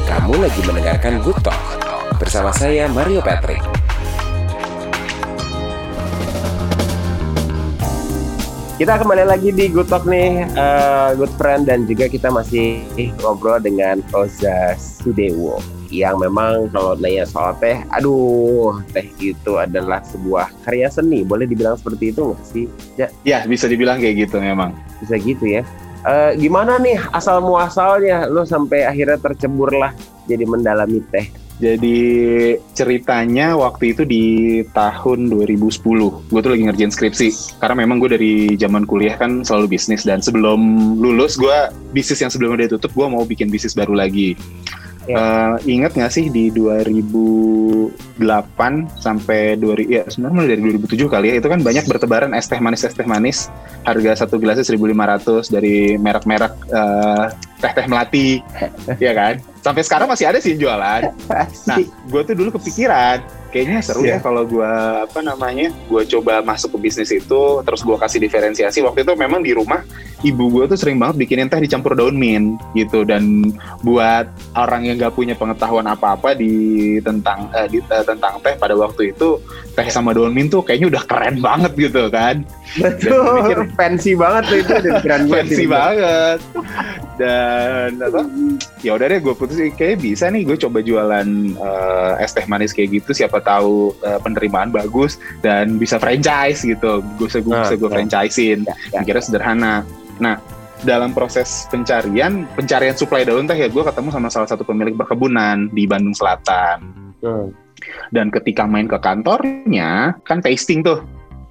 Kamu 0.05 0.37
lagi 0.37 0.61
mendengarkan 0.69 1.25
Good 1.25 1.41
Talk 1.41 1.57
bersama 2.21 2.53
saya 2.53 2.85
Mario 2.93 3.25
Patrick. 3.25 3.65
Kita 8.77 8.97
kembali 8.97 9.25
lagi 9.25 9.57
di 9.57 9.73
Good 9.73 9.89
Talk 9.89 10.05
nih, 10.05 10.45
eh, 10.53 11.11
Good 11.17 11.33
Friend 11.41 11.65
dan 11.65 11.89
juga 11.89 12.13
kita 12.13 12.29
masih 12.29 12.85
ngobrol 13.25 13.61
dengan 13.61 14.05
Oza 14.13 14.77
Sudewo 14.77 15.80
yang 15.91 16.23
memang 16.23 16.71
kalau 16.71 16.95
nanya 16.97 17.27
soal 17.27 17.53
teh, 17.59 17.83
aduh 17.91 18.79
teh 18.95 19.05
itu 19.19 19.59
adalah 19.59 20.01
sebuah 20.07 20.51
karya 20.63 20.87
seni, 20.87 21.27
boleh 21.27 21.51
dibilang 21.51 21.75
seperti 21.75 22.15
itu 22.15 22.31
nggak 22.31 22.43
sih? 22.47 22.65
Ya, 23.27 23.43
bisa 23.45 23.67
dibilang 23.67 23.99
kayak 23.99 24.31
gitu 24.31 24.39
memang. 24.39 24.73
Bisa 25.03 25.19
gitu 25.19 25.45
ya. 25.45 25.67
Eh, 26.01 26.33
gimana 26.41 26.81
nih 26.81 26.97
asal 27.13 27.45
muasalnya 27.45 28.25
lo 28.25 28.49
sampai 28.49 28.89
akhirnya 28.89 29.21
tercebur 29.21 29.69
lah 29.77 29.93
jadi 30.25 30.49
mendalami 30.49 31.05
teh? 31.13 31.29
Jadi 31.61 32.01
ceritanya 32.73 33.53
waktu 33.53 33.93
itu 33.93 34.09
di 34.09 34.25
tahun 34.73 35.29
2010, 35.29 35.77
gue 36.33 36.41
tuh 36.41 36.51
lagi 36.57 36.65
ngerjain 36.65 36.89
skripsi. 36.89 37.61
Karena 37.61 37.85
memang 37.85 38.01
gue 38.01 38.17
dari 38.17 38.33
zaman 38.57 38.89
kuliah 38.89 39.21
kan 39.21 39.45
selalu 39.45 39.77
bisnis 39.77 40.09
dan 40.09 40.25
sebelum 40.25 40.57
lulus 40.97 41.37
gue 41.37 41.69
bisnis 41.93 42.25
yang 42.25 42.33
sebelumnya 42.33 42.65
udah 42.65 42.81
tutup, 42.81 42.97
gue 42.97 43.07
mau 43.13 43.29
bikin 43.29 43.53
bisnis 43.53 43.77
baru 43.77 43.93
lagi. 43.93 44.41
Eh, 45.09 45.57
ingat 45.65 45.97
nggak 45.97 46.13
sih 46.13 46.29
di 46.29 46.53
2008 46.53 48.21
sampai 49.01 49.57
2000 49.57 49.89
ya 49.89 50.05
sebenarnya 50.05 50.37
mulai 50.37 50.49
dari 50.53 50.61
2007 50.77 51.09
kali 51.09 51.27
ya 51.33 51.41
itu 51.41 51.49
kan 51.49 51.65
banyak 51.65 51.89
bertebaran 51.89 52.37
es 52.37 52.45
teh 52.53 52.61
manis 52.61 52.85
es 52.85 52.93
teh 52.93 53.09
manis 53.09 53.49
harga 53.89 54.21
satu 54.21 54.37
gelasnya 54.37 54.69
1.500 54.69 55.49
dari 55.49 55.97
merek-merek 55.97 56.53
eh, 56.53 57.27
teh 57.65 57.73
teh 57.73 57.87
melati 57.89 58.45
ya 59.05 59.17
kan? 59.17 59.41
Sampai 59.65 59.89
sekarang 59.89 60.09
masih 60.13 60.29
ada 60.29 60.37
sih 60.41 60.57
jualan. 60.57 61.13
Nah, 61.69 61.77
gue 61.85 62.23
tuh 62.25 62.33
dulu 62.37 62.57
kepikiran, 62.61 63.21
kayaknya 63.51 63.79
seru 63.83 64.03
Iya. 64.03 64.17
ya 64.17 64.25
kalau 64.25 64.43
gue 64.43 64.73
apa 65.05 65.21
namanya, 65.21 65.69
gue 65.87 66.03
coba 66.09 66.41
masuk 66.41 66.79
ke 66.79 66.89
bisnis 66.89 67.11
itu, 67.11 67.43
terus 67.61 67.83
gue 67.83 67.95
kasih 67.95 68.19
diferensiasi. 68.19 68.81
Waktu 68.81 69.03
itu 69.03 69.13
memang 69.15 69.43
di 69.43 69.53
rumah 69.53 69.83
ibu 70.21 70.49
gue 70.49 70.69
tuh 70.69 70.77
sering 70.77 70.97
banget 70.97 71.17
bikinin 71.19 71.49
teh 71.49 71.59
dicampur 71.59 71.93
daun 71.93 72.15
mint 72.15 72.57
gitu, 72.73 73.03
dan 73.03 73.51
buat 73.81 74.29
orang 74.55 74.85
yang 74.85 74.97
gak 74.97 75.13
punya 75.13 75.33
pengetahuan 75.33 75.85
apa-apa 75.85 76.33
di 76.33 76.53
tentang 77.01 77.51
eh, 77.53 77.67
di, 77.67 77.79
eh, 77.81 78.05
tentang 78.05 78.37
teh 78.39 78.55
pada 78.55 78.73
waktu 78.75 79.11
itu 79.11 79.41
teh 79.73 79.89
sama 79.89 80.13
daun 80.13 80.31
mint 80.31 80.51
tuh 80.51 80.61
kayaknya 80.61 80.93
udah 80.93 81.03
keren 81.05 81.41
banget 81.41 81.73
gitu 81.75 82.07
kan, 82.13 82.45
Betul, 82.77 83.43
mikir- 83.43 83.73
fancy 83.75 84.13
banget 84.15 84.43
tuh 84.47 84.59
itu 84.61 84.73
dan 84.79 84.95
keren 85.01 85.23
banget 85.27 85.47
fancy 85.49 85.65
banget. 85.67 86.39
Dan 87.17 88.01
apa? 88.01 88.21
Ya 88.81 88.97
udah 88.97 89.07
deh, 89.07 89.21
gue 89.21 89.35
putusin 89.35 89.73
kayak 89.73 90.01
bisa 90.01 90.29
nih 90.29 90.45
gue 90.45 90.57
coba 90.57 90.81
jualan 90.81 91.29
eh, 91.53 92.23
es 92.25 92.33
teh 92.33 92.45
manis 92.45 92.73
kayak 92.73 93.01
gitu. 93.01 93.13
Siapa 93.13 93.40
tahu 93.43 93.97
eh, 94.05 94.21
penerimaan 94.21 94.71
bagus 94.71 95.17
dan 95.41 95.77
bisa 95.81 95.97
franchise 95.97 96.63
gitu. 96.65 97.05
Gue 97.19 97.27
bisa 97.27 97.41
gue 97.41 97.53
Nah, 97.53 97.65
bisa 97.67 97.77
gue 97.77 97.89
nah. 97.89 97.97
franchisein. 97.97 98.59
Ya, 98.65 98.75
ya. 98.95 98.99
Mikirnya 99.03 99.25
sederhana. 99.25 99.75
Nah, 100.21 100.37
dalam 100.81 101.13
proses 101.13 101.69
pencarian 101.69 102.49
pencarian 102.57 102.97
suplai 102.97 103.29
daun 103.29 103.45
teh 103.45 103.57
ya 103.57 103.69
gue 103.69 103.83
ketemu 103.85 104.09
sama 104.09 104.29
salah 104.33 104.49
satu 104.49 104.65
pemilik 104.65 104.97
perkebunan 104.97 105.69
di 105.73 105.85
Bandung 105.85 106.17
Selatan. 106.17 106.79
Hmm. 107.21 107.53
Dan 108.13 108.29
ketika 108.29 108.69
main 108.69 108.85
ke 108.85 109.01
kantornya, 109.01 110.13
kan 110.29 110.45
tasting 110.45 110.85
tuh, 110.85 111.01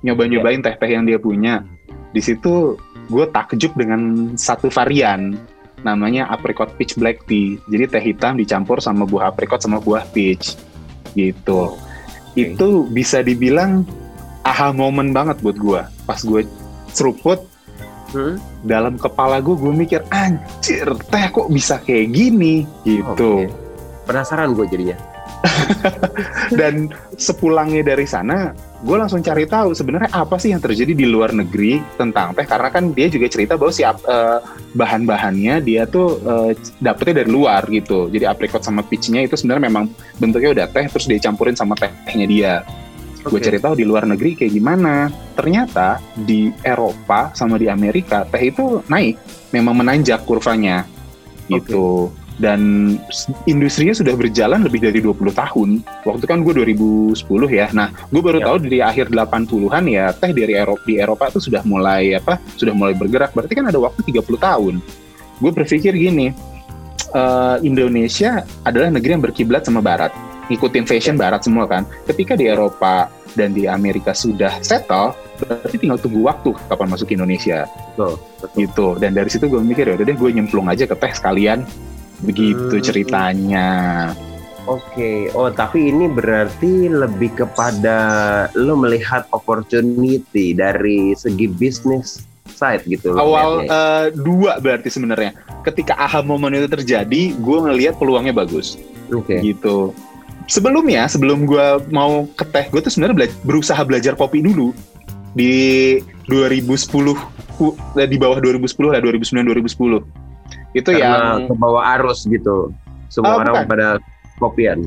nyoba-nyobain 0.06 0.62
teh-teh 0.62 0.90
yang 0.90 1.06
dia 1.06 1.18
punya. 1.18 1.66
Di 2.14 2.22
situ 2.22 2.78
gue 3.10 3.26
takjub 3.34 3.74
dengan 3.74 4.34
satu 4.38 4.70
varian, 4.70 5.34
namanya 5.82 6.30
apricot 6.30 6.70
peach 6.78 6.98
black 6.98 7.26
tea. 7.26 7.58
Jadi 7.70 7.84
teh 7.90 8.04
hitam 8.14 8.38
dicampur 8.38 8.78
sama 8.78 9.10
buah 9.10 9.34
apricot 9.34 9.62
sama 9.62 9.82
buah 9.82 10.06
peach, 10.14 10.54
gitu. 11.14 11.76
Oke. 11.76 11.80
Itu 12.38 12.88
bisa 12.88 13.20
dibilang 13.20 13.84
aha 14.44 14.72
moment 14.72 15.12
banget 15.12 15.42
buat 15.42 15.58
gue. 15.58 15.82
Pas 16.06 16.20
gue 16.20 16.46
seruput, 16.90 17.46
Hmm? 18.10 18.42
dalam 18.66 18.98
kepala 18.98 19.38
gue, 19.38 19.54
gue 19.54 19.70
mikir, 19.70 20.02
anjir, 20.10 20.90
teh 21.14 21.30
kok 21.30 21.46
bisa 21.54 21.78
kayak 21.78 22.10
gini, 22.10 22.66
gitu. 22.82 23.46
Oke. 23.46 23.54
Penasaran 24.10 24.58
gue 24.58 24.66
jadinya. 24.66 24.98
dan 26.60 26.92
sepulangnya 27.16 27.96
dari 27.96 28.04
sana 28.04 28.52
gue 28.80 28.96
langsung 28.96 29.20
cari 29.20 29.44
tahu 29.44 29.76
sebenarnya 29.76 30.12
apa 30.16 30.40
sih 30.40 30.56
yang 30.56 30.64
terjadi 30.64 30.96
di 30.96 31.04
luar 31.04 31.36
negeri 31.36 31.84
tentang 32.00 32.32
teh 32.32 32.48
karena 32.48 32.72
kan 32.72 32.96
dia 32.96 33.12
juga 33.12 33.28
cerita 33.28 33.60
bahwa 33.60 33.76
si 33.76 33.84
ap- 33.84 34.04
eh, 34.08 34.40
bahan-bahannya 34.72 35.60
dia 35.60 35.84
tuh 35.84 36.20
eh, 36.24 36.52
dapetnya 36.80 37.24
dari 37.24 37.30
luar 37.32 37.68
gitu 37.68 38.08
jadi 38.08 38.32
apricot 38.32 38.64
sama 38.64 38.84
peachnya 38.84 39.24
itu 39.28 39.36
sebenarnya 39.36 39.68
memang 39.68 39.86
bentuknya 40.16 40.50
udah 40.56 40.68
teh 40.72 40.88
terus 40.88 41.08
dia 41.12 41.20
campurin 41.20 41.56
sama 41.56 41.76
tehnya 41.76 42.28
dia 42.28 42.54
Gue 43.20 43.44
Oke. 43.44 43.52
cari 43.52 43.60
tahu 43.60 43.76
di 43.76 43.84
luar 43.84 44.08
negeri 44.08 44.32
kayak 44.32 44.54
gimana. 44.56 45.12
Ternyata 45.36 46.00
di 46.16 46.48
Eropa 46.64 47.36
sama 47.36 47.60
di 47.60 47.68
Amerika 47.68 48.24
teh 48.24 48.40
itu 48.48 48.80
naik, 48.88 49.20
memang 49.52 49.76
menanjak 49.76 50.24
kurvanya 50.24 50.88
gitu. 51.52 52.16
Dan 52.40 52.96
industrinya 53.44 53.92
sudah 53.92 54.16
berjalan 54.16 54.64
lebih 54.64 54.80
dari 54.80 55.04
20 55.04 55.36
tahun. 55.36 55.70
Waktu 56.08 56.24
kan 56.24 56.40
gue 56.40 56.56
2010 56.56 57.20
ya. 57.52 57.68
Nah, 57.76 57.92
gue 58.08 58.22
baru 58.24 58.40
Ya. 58.40 58.46
tahu 58.48 58.58
dari 58.64 58.80
akhir 58.80 59.12
80-an 59.12 59.84
ya 59.86 60.16
teh 60.16 60.32
dari 60.32 60.56
Eropa 60.56 60.84
di 60.88 60.96
Eropa 60.96 61.28
tuh 61.30 61.44
sudah 61.44 61.60
mulai 61.68 62.16
apa? 62.16 62.40
Sudah 62.56 62.72
mulai 62.72 62.96
bergerak. 62.96 63.36
Berarti 63.36 63.54
kan 63.60 63.68
ada 63.68 63.76
waktu 63.76 64.08
30 64.08 64.40
tahun. 64.40 64.80
Gue 65.38 65.52
berpikir 65.52 65.92
gini, 65.92 66.32
eh, 67.12 67.58
Indonesia 67.62 68.48
adalah 68.64 68.88
negeri 68.88 69.20
yang 69.20 69.24
berkiblat 69.24 69.68
sama 69.68 69.84
barat. 69.84 70.16
Ngikutin 70.48 70.88
fashion 70.88 71.20
barat 71.20 71.44
semua 71.44 71.68
kan. 71.68 71.84
Ketika 72.08 72.34
di 72.34 72.48
Eropa 72.48 73.12
dan 73.36 73.54
di 73.54 73.68
Amerika 73.70 74.16
sudah 74.16 74.58
settle, 74.64 75.14
berarti 75.38 75.78
tinggal 75.78 76.00
tunggu 76.02 76.26
waktu 76.26 76.52
kapan 76.68 76.88
masuk 76.90 77.06
ke 77.08 77.14
Indonesia 77.16 77.64
Betul. 77.96 78.20
betul. 78.20 78.50
gitu 78.60 78.88
dan 79.00 79.12
dari 79.16 79.30
situ 79.32 79.48
gue 79.48 79.56
mikir 79.64 79.88
ya 79.88 79.96
udah 79.96 80.04
deh 80.04 80.18
gue 80.20 80.30
nyemplung 80.36 80.68
aja 80.68 80.84
ke 80.84 80.92
teh 81.00 81.16
sekalian 81.16 81.64
begitu 82.22 82.72
Hmm. 82.72 82.84
ceritanya 82.84 83.70
Oke, 84.66 85.34
oh 85.34 85.50
tapi 85.50 85.90
ini 85.90 86.06
berarti 86.06 86.86
lebih 86.88 87.34
kepada 87.34 87.98
lo 88.54 88.78
melihat 88.78 89.26
opportunity 89.32 90.54
dari 90.54 91.12
segi 91.12 91.48
bisnis 91.48 92.22
side 92.46 92.86
gitu. 92.86 93.16
awal 93.16 93.64
lihatnya. 93.64 93.72
eh, 93.72 94.06
dua 94.16 94.52
berarti 94.58 94.88
sebenarnya 94.88 95.34
ketika 95.64 95.96
aha 95.96 96.22
momen 96.22 96.54
itu 96.54 96.68
terjadi 96.68 97.34
gue 97.34 97.58
ngelihat 97.60 97.96
peluangnya 97.96 98.30
bagus 98.32 98.78
Oke. 99.10 99.42
gitu 99.42 99.90
sebelumnya 100.46 101.06
sebelum 101.06 101.46
gue 101.46 101.66
mau 101.90 102.30
ke 102.30 102.46
teh 102.46 102.68
gue 102.68 102.78
tuh 102.80 102.92
sebenarnya 102.92 103.16
bela- 103.18 103.40
berusaha 103.44 103.82
belajar 103.82 104.14
kopi 104.14 104.40
dulu 104.40 104.70
di 105.32 105.98
2010 106.26 107.18
ku- 107.52 107.74
eh, 107.96 108.06
di 108.06 108.18
bawah 108.18 108.38
2010 108.38 108.70
lah 108.88 109.00
2009 109.00 109.46
2010 109.46 110.29
itu 110.72 110.90
Karena 110.90 111.40
yang 111.40 111.50
ke 111.50 111.54
bawah 111.56 111.84
arus 111.98 112.26
gitu. 112.26 112.74
Semua 113.10 113.36
Oh, 113.36 113.42
orang 113.42 113.66
bukan. 113.66 113.70
pada 113.70 113.88
kopian. 114.38 114.80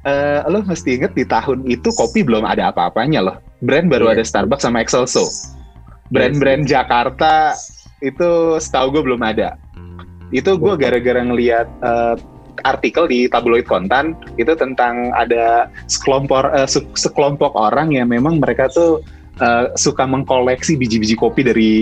eh, 0.00 0.40
lo 0.48 0.64
mesti 0.64 0.96
inget 0.96 1.12
di 1.12 1.22
tahun 1.22 1.68
itu 1.68 1.92
kopi 1.92 2.24
belum 2.24 2.42
ada 2.42 2.72
apa-apanya 2.72 3.20
loh. 3.20 3.36
Brand 3.60 3.86
baru 3.86 4.08
Iya. 4.08 4.12
ada 4.16 4.24
Starbucks 4.24 4.64
sama 4.64 4.80
Excelso. 4.80 5.28
Brand-brand 6.08 6.64
Jakarta 6.64 7.54
itu 8.00 8.56
setahu 8.56 8.96
gue 8.96 9.02
belum 9.12 9.20
ada. 9.20 9.54
Itu 10.32 10.56
gue 10.56 10.72
Betul. 10.74 10.82
gara-gara 10.82 11.20
ngeliat 11.20 11.68
eh, 11.80 12.14
artikel 12.62 13.06
di 13.06 13.24
tabloid 13.24 13.64
kontan 13.64 14.12
itu 14.34 14.52
tentang 14.52 15.12
ada 15.12 15.68
sekelompok 15.86 16.48
eh, 16.50 16.66
se- 16.66 16.90
sekelompok 16.96 17.52
orang 17.54 17.92
yang 17.92 18.08
memang 18.08 18.40
mereka 18.40 18.66
tuh 18.68 19.04
eh, 19.36 19.68
suka 19.76 20.04
mengkoleksi 20.04 20.74
biji-biji 20.76 21.14
kopi 21.14 21.44
dari 21.44 21.74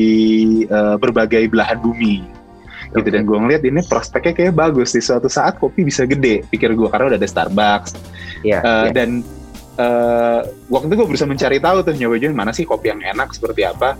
eh, 0.64 0.96
berbagai 0.98 1.48
belahan 1.48 1.78
bumi 1.78 2.22
gitu 2.94 3.08
dan 3.12 3.22
gue 3.28 3.36
ngeliat 3.36 3.62
ini 3.64 3.80
prospeknya 3.84 4.32
kayak 4.32 4.54
bagus. 4.56 4.96
Di 4.96 5.02
suatu 5.04 5.28
saat 5.28 5.60
kopi 5.60 5.84
bisa 5.84 6.08
gede 6.08 6.44
pikir 6.48 6.72
gue 6.72 6.88
karena 6.88 7.12
udah 7.14 7.18
ada 7.20 7.28
Starbucks. 7.28 7.90
Iya. 8.42 8.58
Eh, 8.60 8.84
iya. 8.88 8.90
dan 8.94 9.10
eh, 9.76 10.40
waktu 10.72 10.86
itu 10.90 10.94
gue 10.96 11.06
berusaha 11.06 11.28
mencari 11.28 11.58
tahu 11.60 11.76
tuh 11.84 11.94
nyoba-nyobain 11.94 12.34
mana 12.34 12.50
sih 12.50 12.64
kopi 12.64 12.90
yang 12.90 13.00
enak 13.04 13.30
seperti 13.36 13.68
apa. 13.68 13.94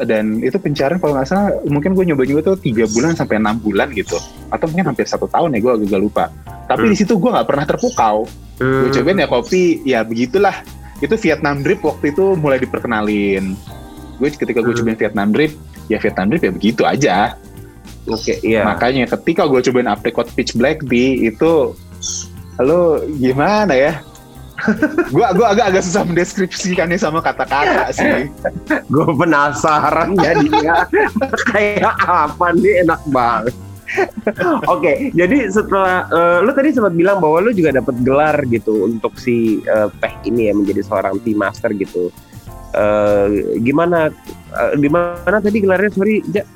Dan 0.00 0.40
itu 0.40 0.56
pencarian 0.56 0.96
kalau 0.96 1.12
nggak 1.12 1.28
salah 1.28 1.52
mungkin 1.68 1.92
gue 1.92 2.04
nyoba-nyoba 2.08 2.40
tuh 2.40 2.56
tiga 2.56 2.88
bulan 2.88 3.12
sampai 3.12 3.36
enam 3.36 3.60
bulan 3.60 3.92
gitu. 3.92 4.16
Atau 4.48 4.72
mungkin 4.72 4.88
hampir 4.88 5.04
satu 5.04 5.28
tahun 5.28 5.52
ya 5.54 5.60
gue 5.60 5.72
agak 5.84 6.00
lupa. 6.00 6.24
Tapi 6.64 6.88
Hmm. 6.88 6.92
di 6.92 6.96
situ 6.96 7.20
gue 7.20 7.30
nggak 7.30 7.44
pernah 7.44 7.64
terpukau. 7.68 8.24
Hmm, 8.56 8.88
gue 8.88 8.90
cobain 8.96 9.20
ya 9.20 9.28
kopi 9.28 9.84
ya 9.84 10.00
begitulah. 10.00 10.56
Itu 11.04 11.16
Vietnam 11.20 11.60
drip 11.60 11.84
waktu 11.84 12.16
itu 12.16 12.36
mulai 12.40 12.56
diperkenalin. 12.60 13.56
Gue 14.16 14.28
ketika 14.32 14.64
gue 14.64 14.72
Hmm. 14.72 14.80
cobain 14.80 14.96
Vietnam 14.96 15.28
drip 15.36 15.52
ya 15.90 15.98
Vietnam 15.98 16.26
drip 16.30 16.42
ya 16.46 16.52
begitu 16.54 16.82
aja 16.86 17.34
Oke, 18.08 18.40
iya. 18.40 18.64
makanya 18.64 19.04
ketika 19.18 19.44
gue 19.44 19.60
cobain 19.60 19.90
apricot 19.90 20.28
peach 20.32 20.56
black 20.56 20.80
tea 20.88 21.28
itu 21.28 21.76
lo 22.60 23.00
gimana 23.16 23.72
ya 23.72 23.92
gue 25.14 25.26
gua 25.36 25.46
agak 25.56 25.72
agak 25.72 25.82
susah 25.84 26.04
mendeskripsikannya 26.04 27.00
sama 27.00 27.24
kata-kata 27.24 27.88
sih 27.92 28.28
Gue 28.92 29.06
penasaran 29.16 30.18
jadinya 30.18 30.84
kayak 31.54 31.96
apa 32.04 32.52
nih 32.58 32.84
enak 32.84 33.00
banget. 33.08 33.54
Oke, 34.70 35.10
jadi 35.10 35.50
setelah 35.50 36.06
eh, 36.06 36.38
lu 36.46 36.54
tadi 36.54 36.70
sempat 36.70 36.94
bilang 36.94 37.18
bahwa 37.18 37.42
lu 37.42 37.50
juga 37.50 37.74
dapat 37.74 37.98
gelar 38.06 38.38
gitu 38.46 38.86
untuk 38.86 39.18
si 39.18 39.62
eh, 39.66 39.88
teh 39.98 40.14
ini 40.30 40.50
ya 40.50 40.54
menjadi 40.54 40.86
seorang 40.86 41.18
tea 41.26 41.34
master 41.34 41.74
gitu. 41.74 42.14
Eh, 42.70 43.26
gimana 43.66 44.14
eh, 44.54 44.72
di 44.78 44.86
mana 44.86 45.42
tadi 45.42 45.58
gelarnya 45.58 45.90
sorry 45.90 46.22
Ja? 46.30 46.46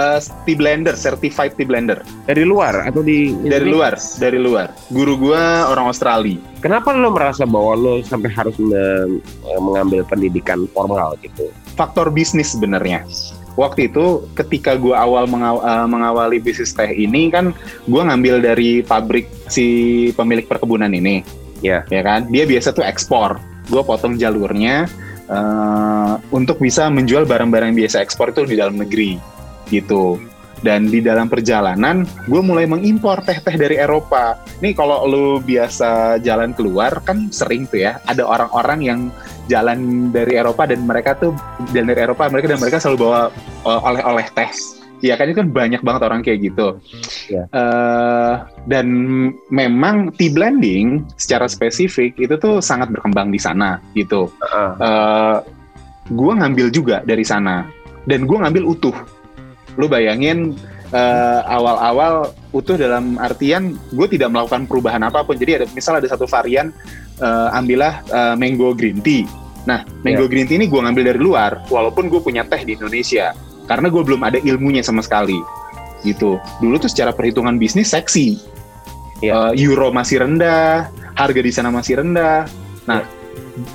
Eh, 0.00 0.18
tea 0.48 0.56
blender 0.56 0.96
certified 0.96 1.52
tea 1.60 1.68
blender. 1.68 2.00
Dari 2.24 2.40
luar 2.40 2.88
atau 2.88 3.04
di 3.04 3.36
dari 3.44 3.68
ini? 3.68 3.74
luar 3.76 4.00
dari 4.16 4.38
luar. 4.40 4.72
Guru 4.88 5.28
gue 5.28 5.42
orang 5.68 5.92
Australia. 5.92 6.40
Kenapa 6.64 6.96
lo 6.96 7.12
merasa 7.12 7.44
bahwa 7.44 7.76
lo 7.76 7.92
sampai 8.00 8.32
harus 8.32 8.56
me- 8.56 9.20
eh, 9.20 9.60
mengambil 9.60 10.00
pendidikan 10.08 10.64
formal 10.72 11.20
gitu? 11.20 11.52
faktor 11.76 12.12
bisnis 12.12 12.52
sebenarnya. 12.52 13.08
Waktu 13.56 13.88
itu 13.88 14.28
ketika 14.36 14.76
gue 14.76 14.92
awal 14.92 15.24
mengaw- 15.24 15.64
eh, 15.64 15.86
mengawali 15.88 16.36
bisnis 16.36 16.72
teh 16.72 16.88
ini 16.88 17.28
kan 17.28 17.56
gue 17.88 18.02
ngambil 18.04 18.40
dari 18.40 18.80
pabrik 18.80 19.28
si 19.48 19.66
pemilik 20.12 20.44
perkebunan 20.44 20.92
ini. 20.92 21.24
Ya. 21.60 21.84
ya 21.88 22.00
kan? 22.00 22.28
Dia 22.28 22.44
biasa 22.48 22.72
tuh 22.72 22.84
ekspor. 22.84 23.36
Gue 23.68 23.80
potong 23.84 24.16
jalurnya 24.16 24.88
eh, 25.28 26.12
untuk 26.32 26.56
bisa 26.56 26.88
menjual 26.88 27.24
barang-barang 27.24 27.72
yang 27.72 27.80
biasa 27.84 28.00
ekspor 28.00 28.32
itu 28.32 28.44
di 28.44 28.56
dalam 28.60 28.76
negeri 28.76 29.39
gitu 29.70 30.18
dan 30.60 30.92
di 30.92 31.00
dalam 31.00 31.26
perjalanan 31.26 32.04
gue 32.28 32.42
mulai 32.44 32.68
mengimpor 32.68 33.24
teh-teh 33.24 33.56
dari 33.56 33.80
Eropa 33.80 34.36
nih 34.60 34.76
kalau 34.76 35.08
lu 35.08 35.26
biasa 35.40 36.20
jalan 36.20 36.52
keluar 36.52 37.00
kan 37.00 37.32
sering 37.32 37.64
tuh 37.64 37.80
ya 37.88 37.96
ada 38.04 38.28
orang-orang 38.28 38.80
yang 38.84 39.00
jalan 39.48 40.12
dari 40.12 40.36
Eropa 40.36 40.68
dan 40.68 40.84
mereka 40.84 41.16
tuh 41.16 41.32
dan 41.72 41.88
dari 41.88 42.04
Eropa 42.04 42.28
mereka 42.28 42.52
dan 42.52 42.60
mereka 42.60 42.76
selalu 42.76 43.08
bawa 43.08 43.20
uh, 43.64 43.80
oleh-oleh 43.88 44.28
teh 44.36 44.52
Iya 45.00 45.16
kan 45.16 45.32
itu 45.32 45.40
kan 45.40 45.48
banyak 45.48 45.80
banget 45.80 46.02
orang 46.04 46.20
kayak 46.20 46.52
gitu. 46.52 46.76
Iya. 47.32 47.48
Eh, 47.48 48.34
dan 48.68 48.86
memang 49.48 50.12
tea 50.12 50.28
blending 50.28 51.08
secara 51.16 51.48
spesifik 51.48 52.20
itu 52.20 52.36
tuh 52.36 52.60
sangat 52.60 52.92
berkembang 52.92 53.32
di 53.32 53.40
sana 53.40 53.80
gitu. 53.96 54.28
Heeh. 54.44 54.72
Eh, 54.76 55.36
gue 56.12 56.32
ngambil 56.36 56.68
juga 56.68 57.00
dari 57.00 57.24
sana 57.24 57.64
dan 58.04 58.28
gue 58.28 58.38
ngambil 58.44 58.64
utuh. 58.68 58.96
Lu 59.78 59.86
bayangin 59.86 60.56
eh, 60.90 61.40
awal-awal 61.46 62.34
utuh 62.50 62.74
dalam 62.74 63.18
artian 63.22 63.78
gue 63.94 64.06
tidak 64.10 64.34
melakukan 64.34 64.66
perubahan 64.66 65.02
apa 65.06 65.22
pun. 65.22 65.38
Jadi 65.38 65.62
ada 65.62 65.66
misal 65.70 65.98
ada 65.98 66.08
satu 66.10 66.26
varian 66.26 66.74
eh, 67.22 67.48
ambillah 67.56 68.02
eh, 68.10 68.34
mango 68.38 68.74
green 68.74 69.02
tea. 69.02 69.26
Nah 69.68 69.86
mango 70.02 70.26
green 70.26 70.46
tea 70.48 70.58
ini 70.58 70.66
gue 70.66 70.80
ngambil 70.80 71.14
dari 71.14 71.20
luar, 71.20 71.62
walaupun 71.70 72.10
gue 72.10 72.20
punya 72.22 72.42
teh 72.46 72.62
di 72.66 72.74
Indonesia 72.74 73.34
karena 73.70 73.86
gue 73.86 74.02
belum 74.02 74.22
ada 74.26 74.38
ilmunya 74.42 74.82
sama 74.82 75.04
sekali. 75.04 75.38
Gitu. 76.02 76.40
Dulu 76.58 76.74
tuh 76.80 76.90
secara 76.90 77.14
perhitungan 77.14 77.60
bisnis 77.60 77.94
seksi. 77.94 78.40
Iya. 79.20 79.52
Eh, 79.54 79.62
euro 79.68 79.92
masih 79.92 80.24
rendah, 80.24 80.88
harga 81.14 81.40
di 81.44 81.52
sana 81.52 81.68
masih 81.68 82.00
rendah. 82.00 82.48
Nah, 82.88 83.04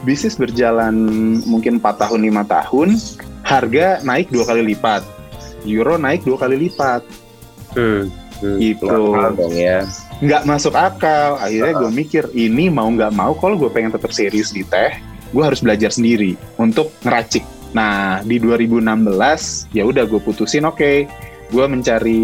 bisnis 0.04 0.36
berjalan 0.36 0.92
mungkin 1.46 1.78
4 1.78 2.02
tahun 2.02 2.20
lima 2.26 2.44
tahun, 2.50 2.98
harga 3.46 4.02
naik 4.02 4.34
dua 4.34 4.44
kali 4.50 4.74
lipat, 4.74 5.06
euro 5.66 5.98
naik 5.98 6.24
dua 6.24 6.38
kali 6.38 6.56
lipat, 6.58 7.02
Hmm. 7.74 8.08
Hmm. 8.36 8.60
Gitu. 8.60 8.88
Dong 8.88 9.52
ya. 9.52 9.84
nggak 10.20 10.44
masuk 10.44 10.76
akal. 10.76 11.40
Akhirnya 11.40 11.76
gue 11.76 11.88
mikir 11.90 12.24
ini 12.32 12.68
mau 12.68 12.88
nggak 12.88 13.12
mau 13.12 13.32
kalau 13.34 13.56
gue 13.56 13.68
pengen 13.68 13.92
tetap 13.92 14.12
serius 14.12 14.52
di 14.52 14.64
teh, 14.64 14.96
gue 15.32 15.44
harus 15.44 15.60
belajar 15.60 15.92
sendiri 15.92 16.36
untuk 16.56 16.92
ngeracik. 17.04 17.44
Nah 17.72 18.20
di 18.22 18.40
2016 18.40 19.72
ya 19.72 19.84
udah 19.84 20.04
gue 20.04 20.20
putusin 20.20 20.64
oke, 20.64 20.94
gue 21.46 21.66
mencari 21.68 22.24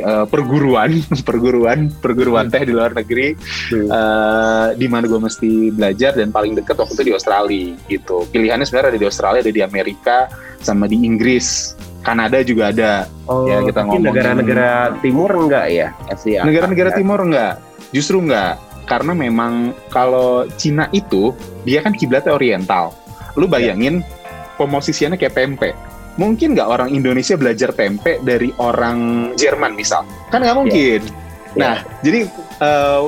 eh, 0.00 0.26
perguruan, 0.28 1.00
perguruan, 1.28 1.88
perguruan 1.92 2.48
teh 2.48 2.64
di 2.64 2.72
luar 2.72 2.92
negeri 2.92 3.36
Hmm. 3.72 3.88
eh, 3.88 4.68
di 4.76 4.86
mana 4.88 5.04
gue 5.04 5.16
mesti 5.18 5.72
belajar 5.72 6.12
dan 6.12 6.28
paling 6.28 6.56
deket 6.56 6.76
waktu 6.76 6.92
itu 6.94 7.04
di 7.04 7.12
Australia 7.12 7.68
gitu. 7.88 8.28
Pilihannya 8.28 8.64
sebenarnya 8.64 8.96
ada 8.96 9.00
di 9.00 9.08
Australia, 9.08 9.40
ada 9.40 9.52
di 9.52 9.62
Amerika, 9.64 10.28
sama 10.60 10.84
di 10.84 11.04
Inggris, 11.04 11.72
Kanada 12.04 12.38
juga 12.44 12.68
ada. 12.68 13.08
Oh, 13.24 13.48
Ya, 13.48 13.64
kita 13.64 13.80
tapi 13.80 13.88
ngomongin- 13.88 14.04
negara-negara 14.12 14.70
timur 15.00 15.30
enggak 15.32 15.66
ya? 15.66 15.88
Asia. 16.06 16.44
Negara-negara 16.44 16.90
timur 16.92 17.18
enggak, 17.18 17.54
justru 17.90 18.20
enggak. 18.20 18.60
Karena 18.84 19.16
memang 19.16 19.52
kalau 19.88 20.44
Cina 20.54 20.92
itu 20.92 21.32
dia 21.64 21.80
kan 21.80 21.96
kiblatnya 21.96 22.36
oriental. 22.36 22.92
Lu 23.32 23.48
bayangin 23.48 24.04
pemosisiannya 24.54 25.16
kayak 25.16 25.34
tempe. 25.34 25.72
Mungkin 26.14 26.54
nggak 26.54 26.68
orang 26.68 26.88
Indonesia 26.88 27.34
belajar 27.34 27.72
tempe 27.72 28.20
dari 28.20 28.52
orang 28.60 29.32
Jerman 29.34 29.72
misal? 29.74 30.04
Kan 30.28 30.44
nggak 30.44 30.54
mungkin. 30.54 31.00
Nah, 31.56 31.80
jadi 32.04 32.28
eh, 32.60 33.02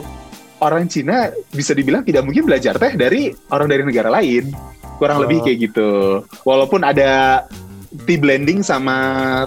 orang 0.58 0.88
Cina 0.88 1.28
bisa 1.52 1.70
dibilang 1.70 2.02
tidak 2.02 2.24
mungkin 2.24 2.48
belajar 2.48 2.74
teh 2.74 2.96
dari 2.96 3.28
orang 3.46 3.68
dari 3.68 3.82
negara 3.84 4.08
lain. 4.10 4.50
Kurang 4.96 5.20
Oh. 5.20 5.22
lebih 5.28 5.44
kayak 5.44 5.58
gitu. 5.60 5.90
Walaupun 6.42 6.80
ada 6.80 7.44
tea 8.04 8.18
blending 8.18 8.60
sama 8.60 8.96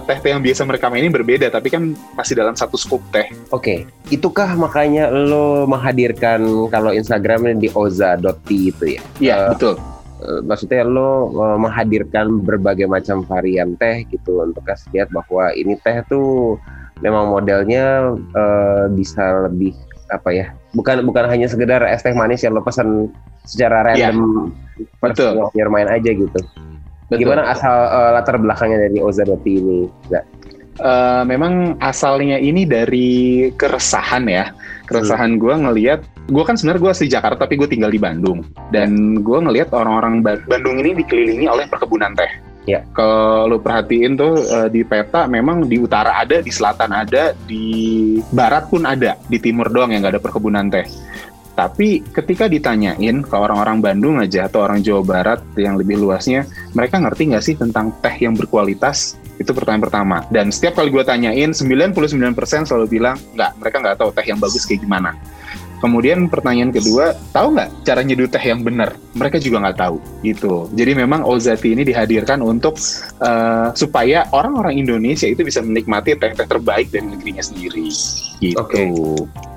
teh-teh 0.04 0.32
yang 0.32 0.42
biasa 0.42 0.64
mereka 0.64 0.88
mainin 0.88 1.12
berbeda, 1.12 1.48
tapi 1.48 1.68
kan 1.68 1.92
masih 2.14 2.34
dalam 2.34 2.56
satu 2.56 2.74
scoop 2.74 3.00
teh. 3.10 3.28
Oke, 3.50 3.84
itukah 4.08 4.54
makanya 4.54 5.08
lo 5.08 5.64
menghadirkan 5.64 6.40
kalau 6.68 6.90
Instagramnya 6.90 7.56
di 7.56 7.68
oza.tea 7.70 8.34
itu 8.70 8.84
ya? 8.96 9.02
Iya, 9.18 9.34
Eh, 9.36 9.48
betul. 9.54 9.74
Eh, 10.20 10.40
maksudnya 10.44 10.84
lo 10.84 11.32
eh, 11.32 11.58
menghadirkan 11.58 12.44
berbagai 12.44 12.84
macam 12.84 13.24
varian 13.24 13.72
teh 13.76 14.04
gitu 14.08 14.40
untuk 14.40 14.64
kasih 14.64 14.88
lihat 14.92 15.08
bahwa 15.10 15.48
ini 15.52 15.80
teh 15.80 16.04
tuh 16.06 16.60
memang 17.00 17.32
modelnya 17.32 18.12
eh, 18.16 18.84
bisa 18.92 19.48
lebih 19.48 19.72
apa 20.10 20.34
ya 20.34 20.50
bukan 20.74 21.06
bukan 21.06 21.30
hanya 21.30 21.46
sekedar 21.46 21.86
es 21.86 22.02
teh 22.02 22.10
manis 22.10 22.42
yang 22.42 22.50
lo 22.50 22.60
pesan 22.60 23.08
secara 23.46 23.94
Iya, 23.94 24.10
random 24.10 24.50
pas 24.98 25.14
betul. 25.14 25.38
biar 25.54 25.70
main 25.70 25.86
aja 25.86 26.10
gitu 26.10 26.40
Betul. 27.10 27.26
gimana 27.26 27.50
asal 27.50 27.74
eh, 27.74 28.10
latar 28.14 28.36
belakangnya 28.38 28.86
dari 28.86 28.98
Oza 29.02 29.26
Roti 29.26 29.52
ini 29.58 29.78
Nggak? 30.08 30.24
Eh, 30.80 31.22
memang 31.28 31.76
asalnya 31.82 32.40
ini 32.40 32.64
dari 32.64 33.50
keresahan 33.52 34.24
ya. 34.24 34.48
Keresahan 34.88 35.36
gue 35.36 35.52
ngelihat, 35.52 36.00
gue 36.32 36.42
kan 36.42 36.56
sebenarnya 36.56 36.82
gue 36.82 36.90
asli 36.90 37.06
Jakarta 37.06 37.44
tapi 37.44 37.60
gue 37.60 37.68
tinggal 37.68 37.92
di 37.92 38.00
Bandung. 38.00 38.40
Dan 38.72 39.20
gue 39.20 39.38
ngelihat 39.44 39.76
orang-orang 39.76 40.24
Ba- 40.24 40.40
Bandung 40.48 40.80
ini 40.80 40.96
dikelilingi 41.04 41.46
oleh 41.52 41.68
perkebunan 41.68 42.16
teh. 42.16 42.32
Ya. 42.64 42.80
Kalau 42.96 43.48
lu 43.48 43.56
perhatiin 43.60 44.16
tuh 44.16 44.40
eh, 44.40 44.68
di 44.72 44.80
peta 44.80 45.28
memang 45.28 45.68
di 45.68 45.76
utara 45.76 46.16
ada, 46.16 46.40
di 46.40 46.48
selatan 46.48 46.96
ada, 46.96 47.36
di 47.44 48.16
barat 48.32 48.64
pun 48.72 48.88
ada, 48.88 49.20
di 49.28 49.36
timur 49.36 49.68
doang 49.68 49.92
yang 49.92 50.00
nggak 50.00 50.16
ada 50.16 50.22
perkebunan 50.22 50.72
teh. 50.72 50.88
Tapi 51.60 52.00
ketika 52.16 52.48
ditanyain 52.48 53.20
ke 53.20 53.36
orang-orang 53.36 53.84
Bandung 53.84 54.16
aja 54.16 54.48
atau 54.48 54.64
orang 54.64 54.80
Jawa 54.80 55.04
Barat 55.04 55.44
yang 55.60 55.76
lebih 55.76 56.00
luasnya, 56.00 56.48
mereka 56.72 56.96
ngerti 56.96 57.28
nggak 57.28 57.44
sih 57.44 57.52
tentang 57.52 57.92
teh 58.00 58.16
yang 58.16 58.32
berkualitas? 58.32 59.20
Itu 59.36 59.52
pertanyaan 59.52 59.84
pertama. 59.84 60.16
Dan 60.32 60.48
setiap 60.48 60.80
kali 60.80 60.88
gue 60.88 61.04
tanyain, 61.04 61.52
99% 61.52 61.92
selalu 62.64 62.88
bilang, 62.88 63.20
nggak, 63.36 63.60
mereka 63.60 63.76
nggak 63.76 63.96
tahu 64.00 64.08
teh 64.08 64.24
yang 64.24 64.40
bagus 64.40 64.64
kayak 64.64 64.88
gimana. 64.88 65.12
Kemudian 65.80 66.28
pertanyaan 66.28 66.70
kedua, 66.70 67.16
tahu 67.32 67.56
nggak 67.56 67.88
cara 67.88 68.04
nyeduh 68.04 68.28
teh 68.28 68.44
yang 68.44 68.60
benar? 68.60 68.92
Mereka 69.16 69.40
juga 69.40 69.64
nggak 69.64 69.78
tahu, 69.80 69.96
gitu. 70.20 70.68
Jadi 70.76 70.92
memang 70.92 71.24
Ozati 71.24 71.72
ini 71.72 71.88
dihadirkan 71.88 72.44
untuk 72.44 72.76
eh, 73.18 73.68
supaya 73.72 74.28
orang-orang 74.36 74.76
Indonesia 74.76 75.24
itu 75.24 75.40
bisa 75.40 75.64
menikmati 75.64 76.20
teh-teh 76.20 76.44
terbaik 76.44 76.92
dari 76.92 77.08
negerinya 77.08 77.40
sendiri, 77.40 77.88
gitu. 78.44 78.60
Oke. 78.60 78.92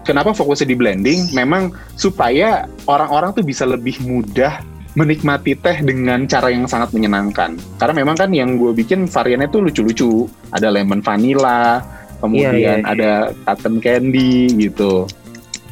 Kenapa 0.08 0.32
fokusnya 0.32 0.68
di 0.68 0.76
blending? 0.76 1.36
Memang 1.36 1.76
supaya 2.00 2.68
orang-orang 2.88 3.36
tuh 3.36 3.44
bisa 3.44 3.64
lebih 3.68 4.00
mudah 4.04 4.64
menikmati 4.94 5.58
teh 5.58 5.82
dengan 5.82 6.24
cara 6.30 6.54
yang 6.54 6.70
sangat 6.70 6.94
menyenangkan. 6.94 7.58
Karena 7.82 7.94
memang 8.04 8.16
kan 8.16 8.30
yang 8.30 8.56
gue 8.62 8.72
bikin 8.78 9.10
variannya 9.10 9.50
tuh 9.50 9.66
lucu-lucu. 9.66 10.30
Ada 10.54 10.70
lemon 10.70 11.02
vanilla, 11.02 11.82
kemudian 12.22 12.54
Iya, 12.54 12.60
iya, 12.60 12.74
iya. 12.80 12.86
ada 12.86 13.12
cotton 13.44 13.82
candy 13.82 14.54
gitu. 14.56 15.10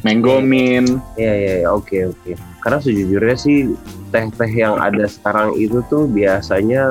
Mango 0.02 0.38
mint. 0.38 0.98
Iya 1.14 1.32
iya 1.32 1.54
iya, 1.62 1.68
oke 1.68 2.10
oke. 2.10 2.30
Karena 2.58 2.78
sejujurnya 2.78 3.36
sih 3.36 3.70
teh-teh 4.10 4.52
yang 4.52 4.76
ada 4.76 5.06
sekarang 5.06 5.54
itu 5.56 5.82
tuh 5.86 6.04
biasanya 6.04 6.82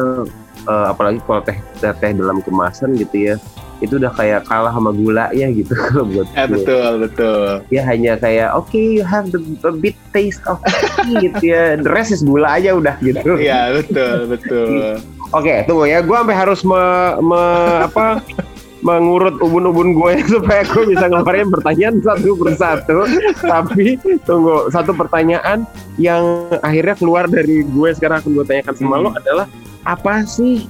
eh, 0.62 0.86
apalagi 0.88 1.19
kalau 1.24 1.41
teh 1.41 1.56
teh 1.78 1.93
teh 1.93 2.12
dalam 2.12 2.39
kemasan 2.39 2.95
gitu 2.95 3.32
ya, 3.32 3.36
itu 3.80 3.95
udah 3.95 4.12
kayak 4.12 4.45
kalah 4.45 4.69
sama 4.69 4.91
gula 4.91 5.28
ya 5.32 5.47
gitu 5.47 5.71
kalau 5.82 6.06
buat 6.06 6.28
Eh, 6.32 6.43
gue. 6.43 6.54
betul, 6.56 6.91
betul. 7.00 7.45
Ya 7.67 7.82
hanya 7.84 8.13
kayak 8.15 8.52
oke 8.52 8.74
you 8.74 9.02
have 9.02 9.28
the 9.30 9.39
a 9.62 9.71
bit 9.71 9.95
taste 10.12 10.41
of 10.45 10.60
coffee 10.62 11.30
gitu 11.30 11.52
ya, 11.52 11.76
the 11.76 11.89
rest 11.89 12.12
is 12.12 12.21
gula 12.21 12.47
aja 12.52 12.74
udah 12.74 12.95
gitu. 13.00 13.36
Iya, 13.36 13.76
betul, 13.76 14.28
betul. 14.28 14.97
Oke, 15.32 15.63
tunggu 15.63 15.88
ya. 15.88 16.00
Gue 16.00 16.13
sampai 16.13 16.36
harus 16.36 16.60
me, 16.62 16.82
me- 17.21 17.82
apa 17.88 18.19
mengurut 18.82 19.38
ubun-ubun 19.39 19.94
gue 19.94 20.13
supaya 20.34 20.65
gue 20.65 20.84
bisa 20.89 21.06
ngeluarin 21.08 21.50
pertanyaan 21.50 21.96
satu 22.02 22.34
persatu. 22.36 22.98
Tapi 23.39 23.98
tunggu, 24.26 24.70
satu 24.70 24.91
pertanyaan 24.94 25.63
yang 25.96 26.22
akhirnya 26.62 26.98
keluar 26.98 27.26
dari 27.26 27.62
gue 27.62 27.89
sekarang 27.94 28.22
akan 28.22 28.32
gue 28.36 28.46
tanyakan 28.46 28.74
sama 28.76 28.96
Hmm. 28.98 29.04
lo 29.06 29.10
adalah 29.15 29.48
apa 29.82 30.26
sih? 30.26 30.65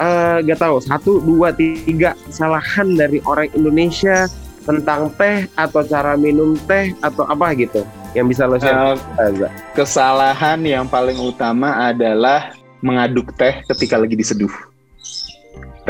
eh 0.00 0.40
gak 0.48 0.64
tahu 0.64 0.80
satu 0.80 1.20
dua 1.20 1.52
tiga 1.52 2.16
kesalahan 2.24 2.96
dari 2.96 3.20
orang 3.28 3.52
Indonesia 3.52 4.24
tentang 4.64 5.12
teh 5.20 5.44
atau 5.52 5.84
cara 5.84 6.16
minum 6.16 6.56
teh 6.64 6.96
atau 7.04 7.28
apa 7.28 7.52
gitu 7.52 7.84
yang 8.16 8.24
bisa 8.24 8.48
lo 8.48 8.56
share 8.56 8.96
Azza? 9.20 9.52
kesalahan 9.76 10.56
yang 10.64 10.88
paling 10.88 11.20
utama 11.20 11.92
adalah 11.92 12.56
mengaduk 12.80 13.28
teh 13.36 13.60
ketika 13.68 14.00
lagi 14.00 14.16
diseduh. 14.16 14.48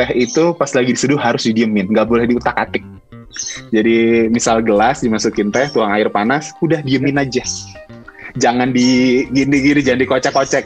Teh 0.01 0.17
itu 0.17 0.57
pas 0.57 0.73
lagi 0.73 0.97
diseduh 0.97 1.21
harus 1.21 1.45
didiemin, 1.45 1.93
nggak 1.93 2.09
boleh 2.09 2.25
diutak-atik. 2.25 2.81
Jadi 3.69 4.33
misal 4.33 4.65
gelas 4.65 5.05
dimasukin 5.05 5.53
teh, 5.53 5.69
tuang 5.69 5.93
air 5.93 6.09
panas, 6.09 6.57
udah 6.65 6.81
diemin 6.81 7.21
aja. 7.21 7.45
Jangan 8.41 8.73
di 8.73 9.21
gini-gini, 9.29 9.85
jangan 9.85 10.01
dikocek-kocek. 10.01 10.65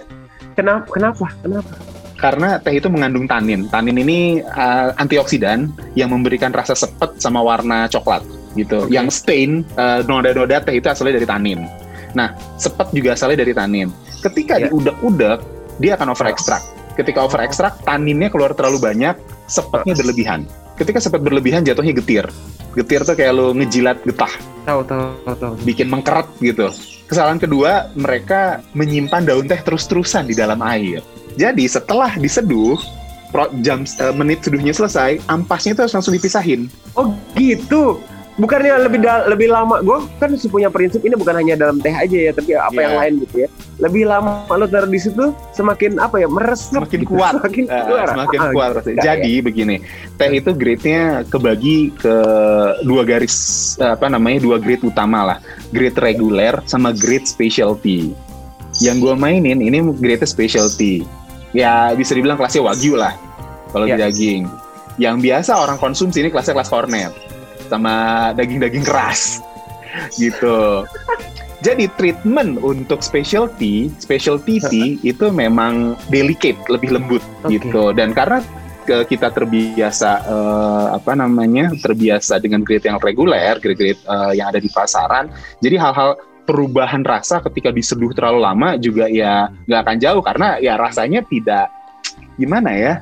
Kenapa? 0.55 0.87
Kenapa? 0.87 1.27
Kenapa? 1.43 1.75
Karena 2.15 2.63
teh 2.63 2.79
itu 2.79 2.87
mengandung 2.87 3.27
tanin. 3.27 3.67
Tanin 3.67 3.99
ini 3.99 4.39
uh, 4.39 4.95
antioksidan 5.03 5.67
yang 5.99 6.15
memberikan 6.15 6.55
rasa 6.55 6.79
sepet 6.79 7.19
sama 7.19 7.43
warna 7.43 7.91
coklat 7.91 8.23
gitu. 8.55 8.87
Oke. 8.87 8.95
Yang 8.95 9.19
stain 9.19 9.67
uh, 9.75 10.07
noda-noda 10.07 10.63
teh 10.63 10.79
itu 10.79 10.87
asalnya 10.87 11.19
dari 11.19 11.27
tanin. 11.27 11.67
Nah, 12.15 12.39
sepet 12.55 12.87
juga 12.95 13.19
asalnya 13.19 13.43
dari 13.43 13.51
tanin. 13.51 13.91
Ketika 14.23 14.63
Ya. 14.63 14.71
diudak-udak, 14.71 15.43
dia 15.83 15.99
akan 15.99 16.15
over 16.15 16.31
extract. 16.31 16.71
Ketika 16.95 17.27
over 17.27 17.43
extract, 17.43 17.83
taninnya 17.83 18.31
keluar 18.31 18.55
terlalu 18.55 18.79
banyak, 18.79 19.19
sepetnya 19.51 19.95
berlebihan. 19.99 20.47
Ketika 20.75 20.99
sepet 20.99 21.23
berlebihan, 21.23 21.67
jatuhnya 21.67 21.95
getir. 21.95 22.27
Getir 22.75 23.07
tuh 23.07 23.15
kayak 23.15 23.33
lo 23.35 23.55
ngejilat 23.55 24.03
getah, 24.03 24.31
Tahu 24.65 24.81
tahu 24.89 25.35
tahu 25.37 25.53
bikin 25.63 25.93
mengkeret 25.93 26.27
gitu. 26.41 26.73
Kesalahan 27.05 27.37
kedua, 27.37 27.93
mereka 27.95 28.65
menyimpan 28.73 29.29
daun 29.29 29.45
teh 29.45 29.61
terus-terusan 29.61 30.25
di 30.25 30.35
dalam 30.35 30.59
air. 30.65 31.05
Jadi 31.37 31.69
setelah 31.69 32.17
diseduh, 32.17 32.81
pro- 33.29 33.53
jam 33.61 33.85
eh, 33.85 34.15
menit 34.17 34.41
seduhnya 34.41 34.73
selesai, 34.73 35.21
ampasnya 35.29 35.77
itu 35.77 35.81
harus 35.85 35.95
langsung 35.95 36.17
dipisahin. 36.17 36.73
Oh 36.97 37.13
gitu. 37.37 38.01
Bukannya 38.35 38.83
lebih 38.83 38.99
da- 38.99 39.31
lebih 39.31 39.47
lama. 39.47 39.79
Gue 39.79 40.03
kan 40.19 40.27
punya 40.51 40.67
prinsip 40.67 41.07
ini 41.07 41.15
bukan 41.15 41.39
hanya 41.39 41.55
dalam 41.55 41.79
teh 41.79 41.95
aja 41.95 42.19
ya, 42.19 42.35
tapi 42.35 42.51
apa 42.51 42.75
Iya. 42.75 42.83
yang 42.83 42.95
lain 42.99 43.13
gitu 43.23 43.35
ya. 43.47 43.49
Lebih 43.79 44.03
lama 44.11 44.43
lo 44.51 44.67
taruh 44.67 44.91
di 44.91 44.99
situ, 44.99 45.31
semakin 45.55 46.03
apa 46.03 46.19
ya 46.19 46.27
meresap. 46.27 46.83
Semakin 46.83 46.99
gitu. 46.99 47.15
kuat. 47.15 47.33
Semakin 47.39 47.65
Eh, 47.71 47.83
keluar. 47.87 48.07
semakin 48.11 48.39
Ah, 48.43 48.51
kuat 48.51 48.71
gitu. 48.75 48.91
Jadi 48.99 49.33
begini, 49.39 49.77
teh 50.19 50.31
itu 50.35 50.51
grade-nya 50.51 51.03
kebagi 51.31 51.95
ke 51.95 52.17
dua 52.83 53.03
garis 53.07 53.37
apa 53.79 54.11
namanya 54.11 54.43
dua 54.43 54.59
grade 54.59 54.83
utama 54.83 55.23
lah, 55.23 55.39
grade 55.71 55.95
reguler 55.97 56.59
sama 56.67 56.91
grade 56.91 57.31
specialty. 57.31 58.11
Yang 58.83 58.97
gue 58.99 59.15
mainin 59.15 59.63
ini 59.63 59.79
grade 59.95 60.27
specialty. 60.27 61.07
Ya 61.55 61.95
bisa 61.95 62.19
dibilang 62.19 62.35
kelasnya 62.35 62.67
wagyu 62.67 62.99
lah 62.99 63.15
kalau 63.71 63.87
di 63.87 63.95
Ya. 63.95 64.11
daging. 64.11 64.51
Yang 64.99 65.17
biasa 65.23 65.53
orang 65.55 65.79
konsumsi 65.79 66.19
ini 66.19 66.35
kelasnya 66.35 66.59
kelas 66.59 66.67
cornet 66.67 67.15
sama 67.69 68.31
daging-daging 68.37 68.85
keras 68.85 69.41
gitu. 70.19 70.85
Jadi 71.65 71.89
treatment 71.97 72.61
untuk 72.61 73.01
specialty, 73.01 73.89
specialty 73.97 74.61
tea 74.69 75.01
itu 75.01 75.33
memang 75.33 75.97
delicate, 76.13 76.61
lebih 76.69 76.93
lembut 76.93 77.25
Oke. 77.41 77.57
gitu. 77.57 77.89
Dan 77.97 78.13
karena 78.13 78.45
ke- 78.85 79.09
kita 79.09 79.33
terbiasa 79.33 80.11
eh, 80.29 80.87
apa 80.93 81.17
namanya 81.17 81.73
terbiasa 81.81 82.37
dengan 82.37 82.61
grade 82.61 82.85
yang 82.85 83.01
reguler, 83.01 83.57
grade-grade 83.65 83.97
eh, 83.97 84.33
yang 84.37 84.53
ada 84.53 84.61
di 84.61 84.69
pasaran, 84.69 85.33
jadi 85.65 85.81
hal-hal 85.81 86.21
perubahan 86.45 87.01
rasa 87.01 87.41
ketika 87.41 87.73
diseduh 87.73 88.13
terlalu 88.13 88.45
lama 88.45 88.77
juga 88.77 89.09
ya 89.09 89.49
nggak 89.65 89.81
akan 89.89 89.97
jauh 89.97 90.21
karena 90.21 90.61
ya 90.61 90.77
rasanya 90.77 91.25
tidak 91.25 91.73
gimana 92.37 92.71
ya, 92.77 92.95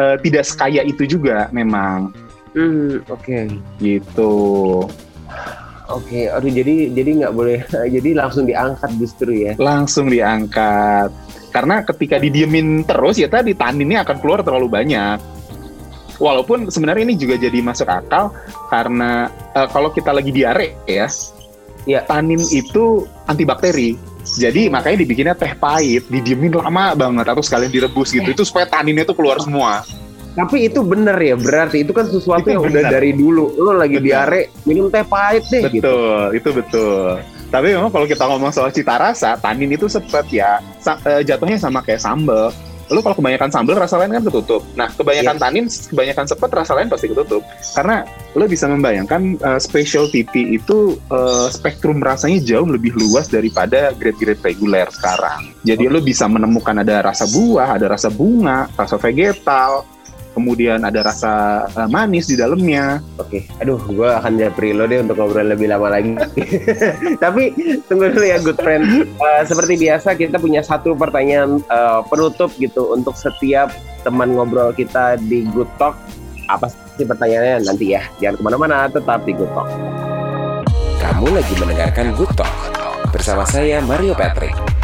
eh, 0.00 0.16
tidak 0.24 0.48
sekaya 0.48 0.80
itu 0.80 1.04
juga 1.04 1.52
memang 1.52 2.16
Hmm, 2.56 3.04
oke. 3.06 3.38
gitu. 3.78 4.32
Oke, 5.86 6.26
aduh 6.26 6.50
jadi 6.50 6.90
jadi 6.90 7.10
nggak 7.22 7.34
boleh 7.36 7.60
jadi 7.94 8.10
langsung 8.16 8.48
diangkat 8.48 8.90
justru 8.98 9.30
ya. 9.36 9.52
langsung 9.60 10.10
diangkat. 10.10 11.12
Karena 11.54 11.84
ketika 11.86 12.18
didiemin 12.18 12.82
terus 12.82 13.16
ya 13.16 13.30
tadi 13.30 13.54
taninnya 13.54 14.02
akan 14.02 14.16
keluar 14.18 14.40
terlalu 14.42 14.66
banyak. 14.66 15.20
Walaupun 16.16 16.72
sebenarnya 16.72 17.12
ini 17.12 17.14
juga 17.14 17.36
jadi 17.36 17.60
masuk 17.60 17.86
akal 17.86 18.32
karena 18.72 19.28
eh, 19.52 19.68
kalau 19.68 19.92
kita 19.92 20.10
lagi 20.16 20.32
diare 20.32 20.74
ya, 20.88 21.06
Iya. 21.86 22.02
tanin 22.08 22.40
itu 22.50 23.04
antibakteri. 23.28 23.94
Jadi 24.26 24.66
makanya 24.66 25.06
dibikinnya 25.06 25.34
teh 25.38 25.54
pahit, 25.54 26.10
didiemin 26.10 26.50
lama 26.50 26.98
banget 26.98 27.30
atau 27.30 27.44
sekalian 27.46 27.70
direbus 27.70 28.10
gitu. 28.10 28.26
Itu 28.26 28.42
supaya 28.42 28.66
taninnya 28.66 29.06
tuh 29.06 29.14
keluar 29.14 29.38
semua. 29.38 29.86
Tapi 30.36 30.68
itu 30.68 30.84
bener 30.84 31.16
ya, 31.16 31.32
berarti 31.32 31.80
itu 31.80 31.96
kan 31.96 32.04
sesuatu 32.12 32.44
Itu 32.44 32.60
yang 32.60 32.62
udah 32.68 32.82
bener. 32.84 32.92
dari 32.92 33.10
dulu. 33.16 33.56
Lo 33.56 33.72
lagi 33.72 33.96
Bener. 33.96 34.28
diare, 34.28 34.40
minum 34.68 34.92
teh 34.92 35.00
pahit 35.00 35.48
deh 35.48 35.64
gitu. 35.72 35.80
Betul, 35.80 36.24
itu 36.36 36.48
betul. 36.52 37.24
Tapi 37.48 37.72
memang 37.72 37.88
kalau 37.88 38.04
kita 38.04 38.28
ngomong 38.28 38.52
soal 38.52 38.68
cita 38.68 39.00
rasa, 39.00 39.40
tanin 39.40 39.72
itu 39.72 39.88
sepet 39.88 40.28
ya. 40.28 40.60
Sa 40.76 41.00
uh, 41.08 41.24
jatuhnya 41.24 41.56
sama 41.56 41.80
kayak 41.80 42.04
sambal. 42.04 42.52
Lu 42.86 43.02
kalau 43.02 43.18
kebanyakan 43.18 43.50
sambal 43.50 43.74
rasa 43.80 43.98
lain 43.98 44.14
kan 44.14 44.22
ketutup. 44.22 44.62
Nah, 44.78 44.86
kebanyakan 44.94 45.34
yeah. 45.34 45.42
tanin, 45.42 45.64
kebanyakan 45.66 46.26
sepet 46.28 46.50
rasa 46.54 46.72
lain 46.78 46.86
pasti 46.86 47.10
ketutup. 47.10 47.42
Karena 47.74 48.06
lu 48.36 48.44
bisa 48.46 48.70
membayangkan 48.70 49.40
uh, 49.42 49.58
special 49.58 50.06
TP 50.12 50.54
itu 50.60 51.00
uh, 51.10 51.48
spektrum 51.50 51.98
rasanya 51.98 52.38
jauh 52.44 52.68
lebih 52.68 52.94
luas 52.94 53.26
daripada 53.26 53.90
grade-grade 53.96 54.38
reguler 54.44 54.86
sekarang. 54.92 55.50
Jadi 55.66 55.88
okay. 55.88 55.94
lu 55.96 55.98
bisa 56.04 56.30
menemukan 56.30 56.78
ada 56.78 57.10
rasa 57.10 57.26
buah, 57.26 57.74
ada 57.74 57.90
rasa 57.90 58.06
bunga, 58.06 58.70
rasa 58.78 58.94
vegetal, 59.02 59.82
kemudian 60.36 60.84
ada 60.84 61.00
rasa 61.00 61.64
uh, 61.72 61.88
manis 61.88 62.28
di 62.28 62.36
dalamnya. 62.36 63.00
Oke, 63.16 63.48
aduh, 63.56 63.80
gue 63.80 64.04
akan 64.04 64.36
japri 64.36 64.76
lo 64.76 64.84
deh 64.84 65.00
untuk 65.00 65.16
ngobrol 65.16 65.48
lebih 65.48 65.72
lama 65.72 65.88
lagi. 65.88 66.12
Tapi 67.24 67.56
tunggu 67.88 68.12
dulu 68.12 68.26
ya, 68.28 68.36
good 68.44 68.60
friend. 68.60 69.08
Uh, 69.16 69.42
seperti 69.48 69.80
biasa 69.80 70.12
kita 70.12 70.36
punya 70.36 70.60
satu 70.60 70.92
pertanyaan 70.92 71.64
uh, 71.72 72.04
penutup 72.04 72.52
gitu 72.60 72.92
untuk 72.92 73.16
setiap 73.16 73.72
teman 74.04 74.36
ngobrol 74.36 74.76
kita 74.76 75.16
di 75.16 75.48
Good 75.56 75.72
Talk. 75.80 75.96
Apa 76.52 76.68
sih 77.00 77.08
pertanyaannya 77.08 77.64
nanti 77.64 77.96
ya? 77.96 78.04
Jangan 78.20 78.36
ke 78.36 78.42
mana-mana, 78.44 78.76
tetap 78.92 79.24
di 79.24 79.32
Good 79.32 79.50
Talk. 79.56 79.72
Kamu 81.00 81.32
lagi 81.32 81.54
mendengarkan 81.56 82.12
Good 82.12 82.36
Talk 82.36 82.52
bersama 83.08 83.48
saya 83.48 83.80
Mario 83.80 84.12
Patrick. 84.12 84.75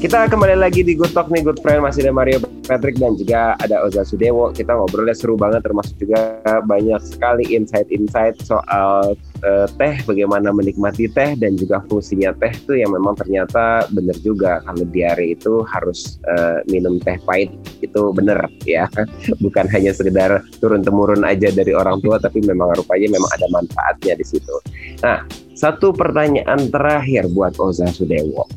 Kita 0.00 0.32
kembali 0.32 0.56
lagi 0.56 0.80
di 0.80 0.96
Good 0.96 1.12
Talk 1.12 1.28
nih 1.28 1.44
Good 1.44 1.60
Friend 1.60 1.84
masih 1.84 2.08
ada 2.08 2.16
Mario 2.16 2.40
Patrick 2.64 2.96
dan 2.96 3.20
juga 3.20 3.52
ada 3.60 3.84
Oza 3.84 4.00
Sudewo. 4.00 4.48
Kita 4.48 4.72
ngobrolnya 4.72 5.12
seru 5.12 5.36
banget 5.36 5.60
termasuk 5.60 5.92
juga 6.00 6.40
banyak 6.64 6.96
sekali 7.04 7.52
insight-insight 7.52 8.40
soal 8.40 9.12
uh, 9.44 9.66
teh, 9.76 10.00
bagaimana 10.08 10.56
menikmati 10.56 11.04
teh 11.04 11.36
dan 11.36 11.52
juga 11.60 11.84
fungsinya 11.84 12.32
teh 12.40 12.48
itu 12.48 12.80
yang 12.80 12.96
memang 12.96 13.12
ternyata 13.12 13.84
benar 13.92 14.16
juga 14.24 14.64
kalau 14.64 14.88
diare 14.88 15.36
itu 15.36 15.68
harus 15.68 16.16
uh, 16.32 16.64
minum 16.72 16.96
teh 16.96 17.20
pahit 17.28 17.52
itu 17.84 18.00
benar 18.16 18.48
ya. 18.64 18.88
Bukan 19.44 19.68
hanya 19.68 19.92
sekedar 19.92 20.40
turun 20.64 20.80
temurun 20.80 21.28
aja 21.28 21.52
dari 21.52 21.76
orang 21.76 22.00
tua 22.00 22.16
tapi 22.16 22.40
memang 22.40 22.72
rupanya 22.72 23.20
memang 23.20 23.28
ada 23.36 23.44
manfaatnya 23.52 24.16
di 24.16 24.24
situ. 24.24 24.56
Nah, 25.04 25.28
satu 25.52 25.92
pertanyaan 25.92 26.72
terakhir 26.72 27.28
buat 27.36 27.52
Oza 27.60 27.84
Sudewo 27.92 28.48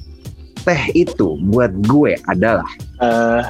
teh 0.64 0.82
itu 0.96 1.36
buat 1.52 1.72
gue 1.88 2.16
adalah 2.28 2.68
uh, 3.04 3.44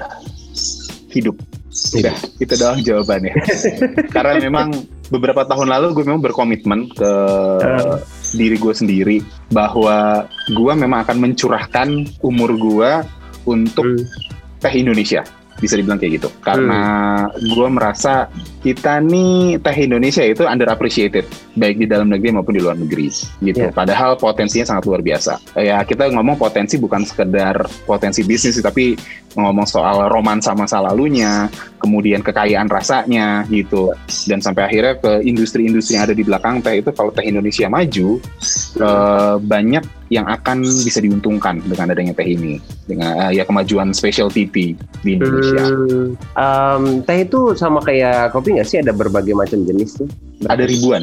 hidup. 1.13 1.37
Udah, 1.73 2.13
itu 2.37 2.53
doang 2.53 2.81
jawabannya. 2.81 3.33
Karena 4.13 4.37
memang 4.41 4.73
beberapa 5.09 5.45
tahun 5.45 5.69
lalu 5.69 5.93
gue 5.97 6.03
memang 6.09 6.21
berkomitmen 6.21 6.89
ke 6.93 7.11
uh. 7.61 8.01
diri 8.33 8.57
gue 8.57 8.73
sendiri 8.73 9.17
bahwa 9.53 10.25
gue 10.49 10.73
memang 10.73 11.05
akan 11.05 11.17
mencurahkan 11.21 12.17
umur 12.25 12.57
gue 12.57 12.91
untuk 13.45 13.85
hmm. 13.85 14.05
teh 14.57 14.73
Indonesia 14.73 15.21
bisa 15.63 15.79
dibilang 15.79 15.95
kayak 15.95 16.19
gitu 16.19 16.29
karena 16.43 16.83
hmm. 17.31 17.55
gue 17.55 17.67
merasa 17.71 18.27
kita 18.59 18.99
nih 18.99 19.63
teh 19.63 19.77
Indonesia 19.87 20.23
itu 20.27 20.43
under 20.43 20.67
appreciated 20.67 21.23
baik 21.55 21.79
di 21.79 21.87
dalam 21.87 22.11
negeri 22.11 22.35
maupun 22.35 22.59
di 22.59 22.61
luar 22.63 22.75
negeri 22.75 23.07
gitu 23.39 23.63
yeah. 23.63 23.71
padahal 23.71 24.19
potensinya 24.19 24.67
sangat 24.67 24.83
luar 24.83 24.99
biasa 24.99 25.39
ya 25.55 25.79
kita 25.87 26.11
ngomong 26.11 26.35
potensi 26.35 26.75
bukan 26.75 27.07
sekedar 27.07 27.63
potensi 27.87 28.27
bisnis 28.27 28.59
tapi 28.59 28.99
ngomong 29.35 29.67
soal 29.67 30.07
romansa 30.09 30.53
masa 30.53 30.79
lalunya 30.79 31.49
kemudian 31.81 32.23
kekayaan 32.23 32.71
rasanya 32.71 33.43
gitu 33.51 33.91
dan 34.29 34.39
sampai 34.39 34.69
akhirnya 34.71 34.93
ke 35.01 35.11
industri-industri 35.25 35.99
yang 35.99 36.05
ada 36.07 36.15
di 36.15 36.23
belakang 36.23 36.63
teh 36.63 36.79
itu 36.79 36.89
kalau 36.95 37.11
teh 37.11 37.25
Indonesia 37.27 37.67
maju 37.67 38.21
eh, 38.79 39.35
banyak 39.41 39.83
yang 40.13 40.29
akan 40.29 40.61
bisa 40.61 41.01
diuntungkan 41.01 41.57
dengan 41.65 41.89
adanya 41.89 42.13
teh 42.13 42.29
ini 42.29 42.61
dengan 42.85 43.17
uh, 43.17 43.31
ya 43.33 43.41
kemajuan 43.49 43.97
special 43.97 44.29
TV 44.29 44.77
di 45.01 45.17
Indonesia. 45.17 45.63
Hmm, 45.65 46.07
um, 46.37 46.83
teh 47.01 47.25
itu 47.25 47.57
sama 47.57 47.81
kayak 47.81 48.29
kopi 48.29 48.53
nggak 48.53 48.67
sih 48.69 48.77
ada 48.77 48.93
berbagai 48.93 49.33
macam 49.33 49.65
jenis 49.65 49.97
tuh? 49.97 50.07
Ada 50.45 50.69
ribuan. 50.69 51.01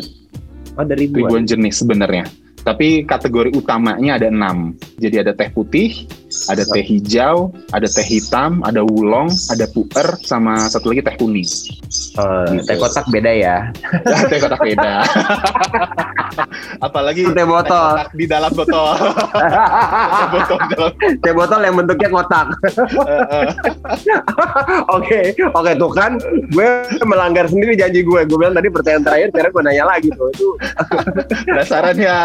Oh, 0.78 0.86
ada 0.86 0.94
ribuan. 0.94 1.26
Ribuan 1.26 1.42
jenis 1.42 1.82
sebenarnya. 1.82 2.30
Tapi 2.60 3.08
kategori 3.08 3.56
utamanya 3.56 4.20
ada 4.20 4.30
enam. 4.30 4.78
Jadi 5.00 5.16
ada 5.18 5.32
teh 5.34 5.50
putih, 5.50 6.06
ada 6.46 6.62
teh 6.62 6.82
hijau, 6.86 7.50
ada 7.74 7.86
teh 7.90 8.06
hitam, 8.06 8.62
ada 8.62 8.86
wulong, 8.86 9.30
ada 9.50 9.66
puer, 9.66 10.06
sama 10.22 10.70
satu 10.70 10.94
lagi 10.94 11.02
teh 11.02 11.14
kuning. 11.18 11.46
Uh, 12.14 12.46
gitu. 12.54 12.70
Teh 12.70 12.76
kotak 12.78 13.06
beda 13.10 13.32
ya? 13.34 13.56
teh 14.30 14.38
kotak 14.38 14.62
beda. 14.62 15.02
Apalagi 16.86 17.26
teh 17.34 17.46
botol 17.46 17.98
teh 17.98 18.06
di 18.14 18.24
dalam 18.30 18.50
botol. 18.54 18.94
teh 18.94 20.28
botol 20.30 20.58
dalam. 20.70 20.92
Teh 21.18 21.32
botol 21.34 21.60
yang 21.66 21.74
bentuknya 21.74 22.08
kotak. 22.14 22.46
Oke, 24.94 25.34
oke 25.34 25.70
tuh 25.74 25.90
kan, 25.90 26.14
gue 26.54 26.68
melanggar 27.02 27.50
sendiri 27.50 27.74
janji 27.74 28.06
gue. 28.06 28.20
Gue 28.26 28.38
bilang 28.38 28.54
tadi 28.54 28.70
pertanyaan 28.70 29.02
terakhir, 29.02 29.28
sekarang 29.34 29.50
gue 29.50 29.62
nanya 29.66 29.84
lagi 29.86 30.08
tuh. 30.14 30.28
Itu 30.30 30.48
dasarannya. 31.58 32.18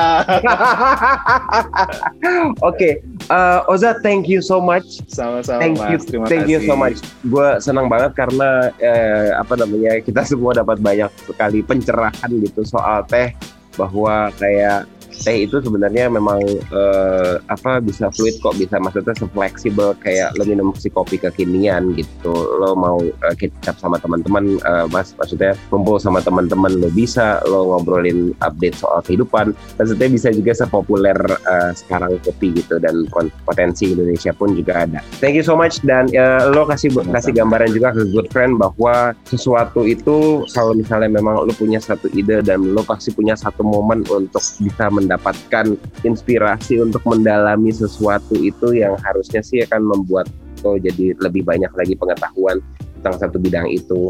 Oke, 2.62 2.70
okay. 2.70 2.94
Uh, 3.30 3.72
Oza, 3.72 3.98
thank 4.02 4.28
you 4.30 4.42
so 4.42 4.62
much. 4.62 5.02
Sama-sama. 5.10 5.62
Thank 5.62 5.78
you, 5.80 5.98
Terima 6.02 6.26
thank 6.28 6.46
kasih. 6.48 6.52
you 6.52 6.60
so 6.66 6.76
much. 6.78 6.98
Gue 7.26 7.48
senang 7.62 7.88
banget 7.90 8.14
karena 8.18 8.70
uh, 8.72 9.30
apa 9.42 9.54
namanya 9.60 10.02
kita 10.02 10.22
semua 10.26 10.56
dapat 10.56 10.82
banyak 10.82 11.12
sekali 11.26 11.60
pencerahan 11.66 12.30
gitu 12.42 12.62
soal 12.66 13.06
teh 13.08 13.34
bahwa 13.76 14.32
kayak 14.40 14.88
teh 15.24 15.48
itu 15.48 15.64
sebenarnya 15.64 16.12
memang 16.12 16.38
uh, 16.70 17.40
apa 17.48 17.80
bisa 17.80 18.12
fluid 18.12 18.38
kok 18.44 18.60
bisa 18.60 18.78
maksudnya 18.78 19.16
fleksibel 19.16 19.96
kayak 20.04 20.36
lo 20.36 20.44
minum 20.44 20.76
si 20.76 20.92
kopi 20.92 21.16
kekinian 21.16 21.96
gitu. 21.96 22.34
Lo 22.60 22.76
mau 22.76 23.00
uh, 23.00 23.36
kecap 23.40 23.80
sama 23.80 23.96
teman-teman 24.04 24.60
uh, 24.68 24.86
mas 24.92 25.16
maksudnya 25.16 25.56
kumpul 25.72 25.98
sama 25.98 26.20
teman-teman 26.20 26.76
lo 26.76 26.92
bisa 26.92 27.40
lo 27.48 27.72
ngobrolin 27.72 28.36
update 28.44 28.76
soal 28.76 29.00
kehidupan. 29.02 29.56
Maksudnya 29.80 30.08
bisa 30.12 30.30
juga 30.36 30.52
sepopuler 30.52 31.18
uh, 31.48 31.72
sekarang 31.72 32.20
kopi 32.22 32.52
gitu 32.60 32.78
dan 32.78 33.08
potensi 33.48 33.96
Indonesia 33.96 34.36
pun 34.36 34.52
juga 34.52 34.84
ada. 34.84 35.00
Thank 35.24 35.40
you 35.40 35.46
so 35.46 35.56
much 35.56 35.80
dan 35.88 36.12
uh, 36.12 36.52
lo 36.52 36.68
kasih 36.68 36.92
kasih 36.92 37.32
gambaran 37.32 37.72
juga 37.72 37.96
ke 37.96 38.04
good 38.12 38.28
friend 38.36 38.60
bahwa 38.60 39.16
sesuatu 39.24 39.88
itu 39.88 40.44
kalau 40.52 40.76
misalnya 40.76 41.08
memang 41.08 41.48
lo 41.48 41.54
punya 41.56 41.80
satu 41.80 42.12
ide 42.12 42.44
dan 42.44 42.76
lo 42.76 42.84
pasti 42.84 43.16
punya 43.16 43.34
satu 43.38 43.64
momen 43.64 44.04
untuk 44.12 44.44
bisa 44.60 44.92
men 44.92 45.05
mendapatkan 45.06 45.78
inspirasi 46.02 46.82
untuk 46.82 47.06
mendalami 47.06 47.70
sesuatu 47.70 48.34
itu 48.42 48.74
yang 48.74 48.98
harusnya 49.06 49.46
sih 49.46 49.62
akan 49.64 49.86
membuat 49.86 50.26
lo 50.66 50.82
jadi 50.82 51.14
lebih 51.22 51.46
banyak 51.46 51.70
lagi 51.78 51.94
pengetahuan 51.94 52.58
tentang 53.00 53.16
satu 53.22 53.38
bidang 53.38 53.70
itu 53.70 54.10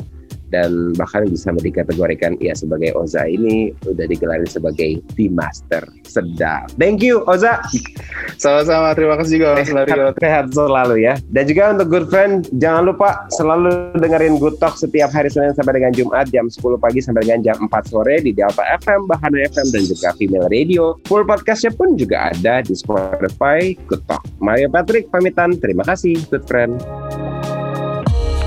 dan 0.54 0.94
bahkan 0.98 1.26
bisa 1.26 1.50
dikategorikan 1.56 2.38
ya 2.38 2.54
sebagai 2.54 2.94
Oza 2.94 3.26
ini 3.26 3.74
udah 3.86 4.06
digelarin 4.06 4.48
sebagai 4.50 5.02
the 5.18 5.32
master 5.32 5.82
sedap. 6.06 6.70
Thank 6.78 7.02
you 7.02 7.26
Oza. 7.26 7.62
Sama-sama, 8.44 8.94
terima 8.94 9.16
kasih 9.18 9.40
juga 9.40 9.58
Mas 9.58 9.72
Mario. 9.72 10.12
Sehat 10.20 10.46
selalu 10.52 10.96
ya. 11.06 11.14
Dan 11.32 11.44
juga 11.48 11.64
untuk 11.74 11.88
good 11.90 12.08
friend, 12.12 12.48
jangan 12.60 12.84
lupa 12.86 13.26
selalu 13.32 13.96
dengerin 13.98 14.38
Good 14.38 14.60
Talk 14.60 14.76
setiap 14.76 15.10
hari 15.12 15.32
Senin 15.32 15.56
sampai 15.56 15.80
dengan 15.80 15.92
Jumat 15.96 16.28
jam 16.30 16.52
10 16.52 16.60
pagi 16.78 17.00
sampai 17.00 17.24
dengan 17.24 17.42
jam 17.46 17.58
4 17.68 17.92
sore 17.92 18.20
di 18.22 18.32
Delta 18.36 18.64
FM, 18.82 19.08
Bahana 19.08 19.40
FM 19.48 19.68
dan 19.72 19.84
juga 19.88 20.10
Female 20.20 20.48
Radio. 20.52 21.00
Full 21.08 21.24
podcastnya 21.24 21.72
pun 21.74 21.96
juga 21.96 22.32
ada 22.34 22.62
di 22.62 22.76
Spotify 22.76 23.74
Good 23.88 24.04
Talk. 24.06 24.24
Mario 24.44 24.68
Patrick 24.68 25.08
pamitan. 25.10 25.56
Terima 25.58 25.88
kasih 25.88 26.20
good 26.28 26.44
friend. 26.46 27.05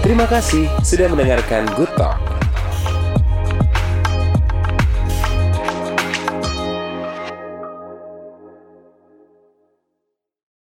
Terima 0.09 0.25
kasih 0.25 0.73
sudah 0.81 1.05
mendengarkan 1.13 1.69
Good 1.77 1.93
Talk. 2.01 2.38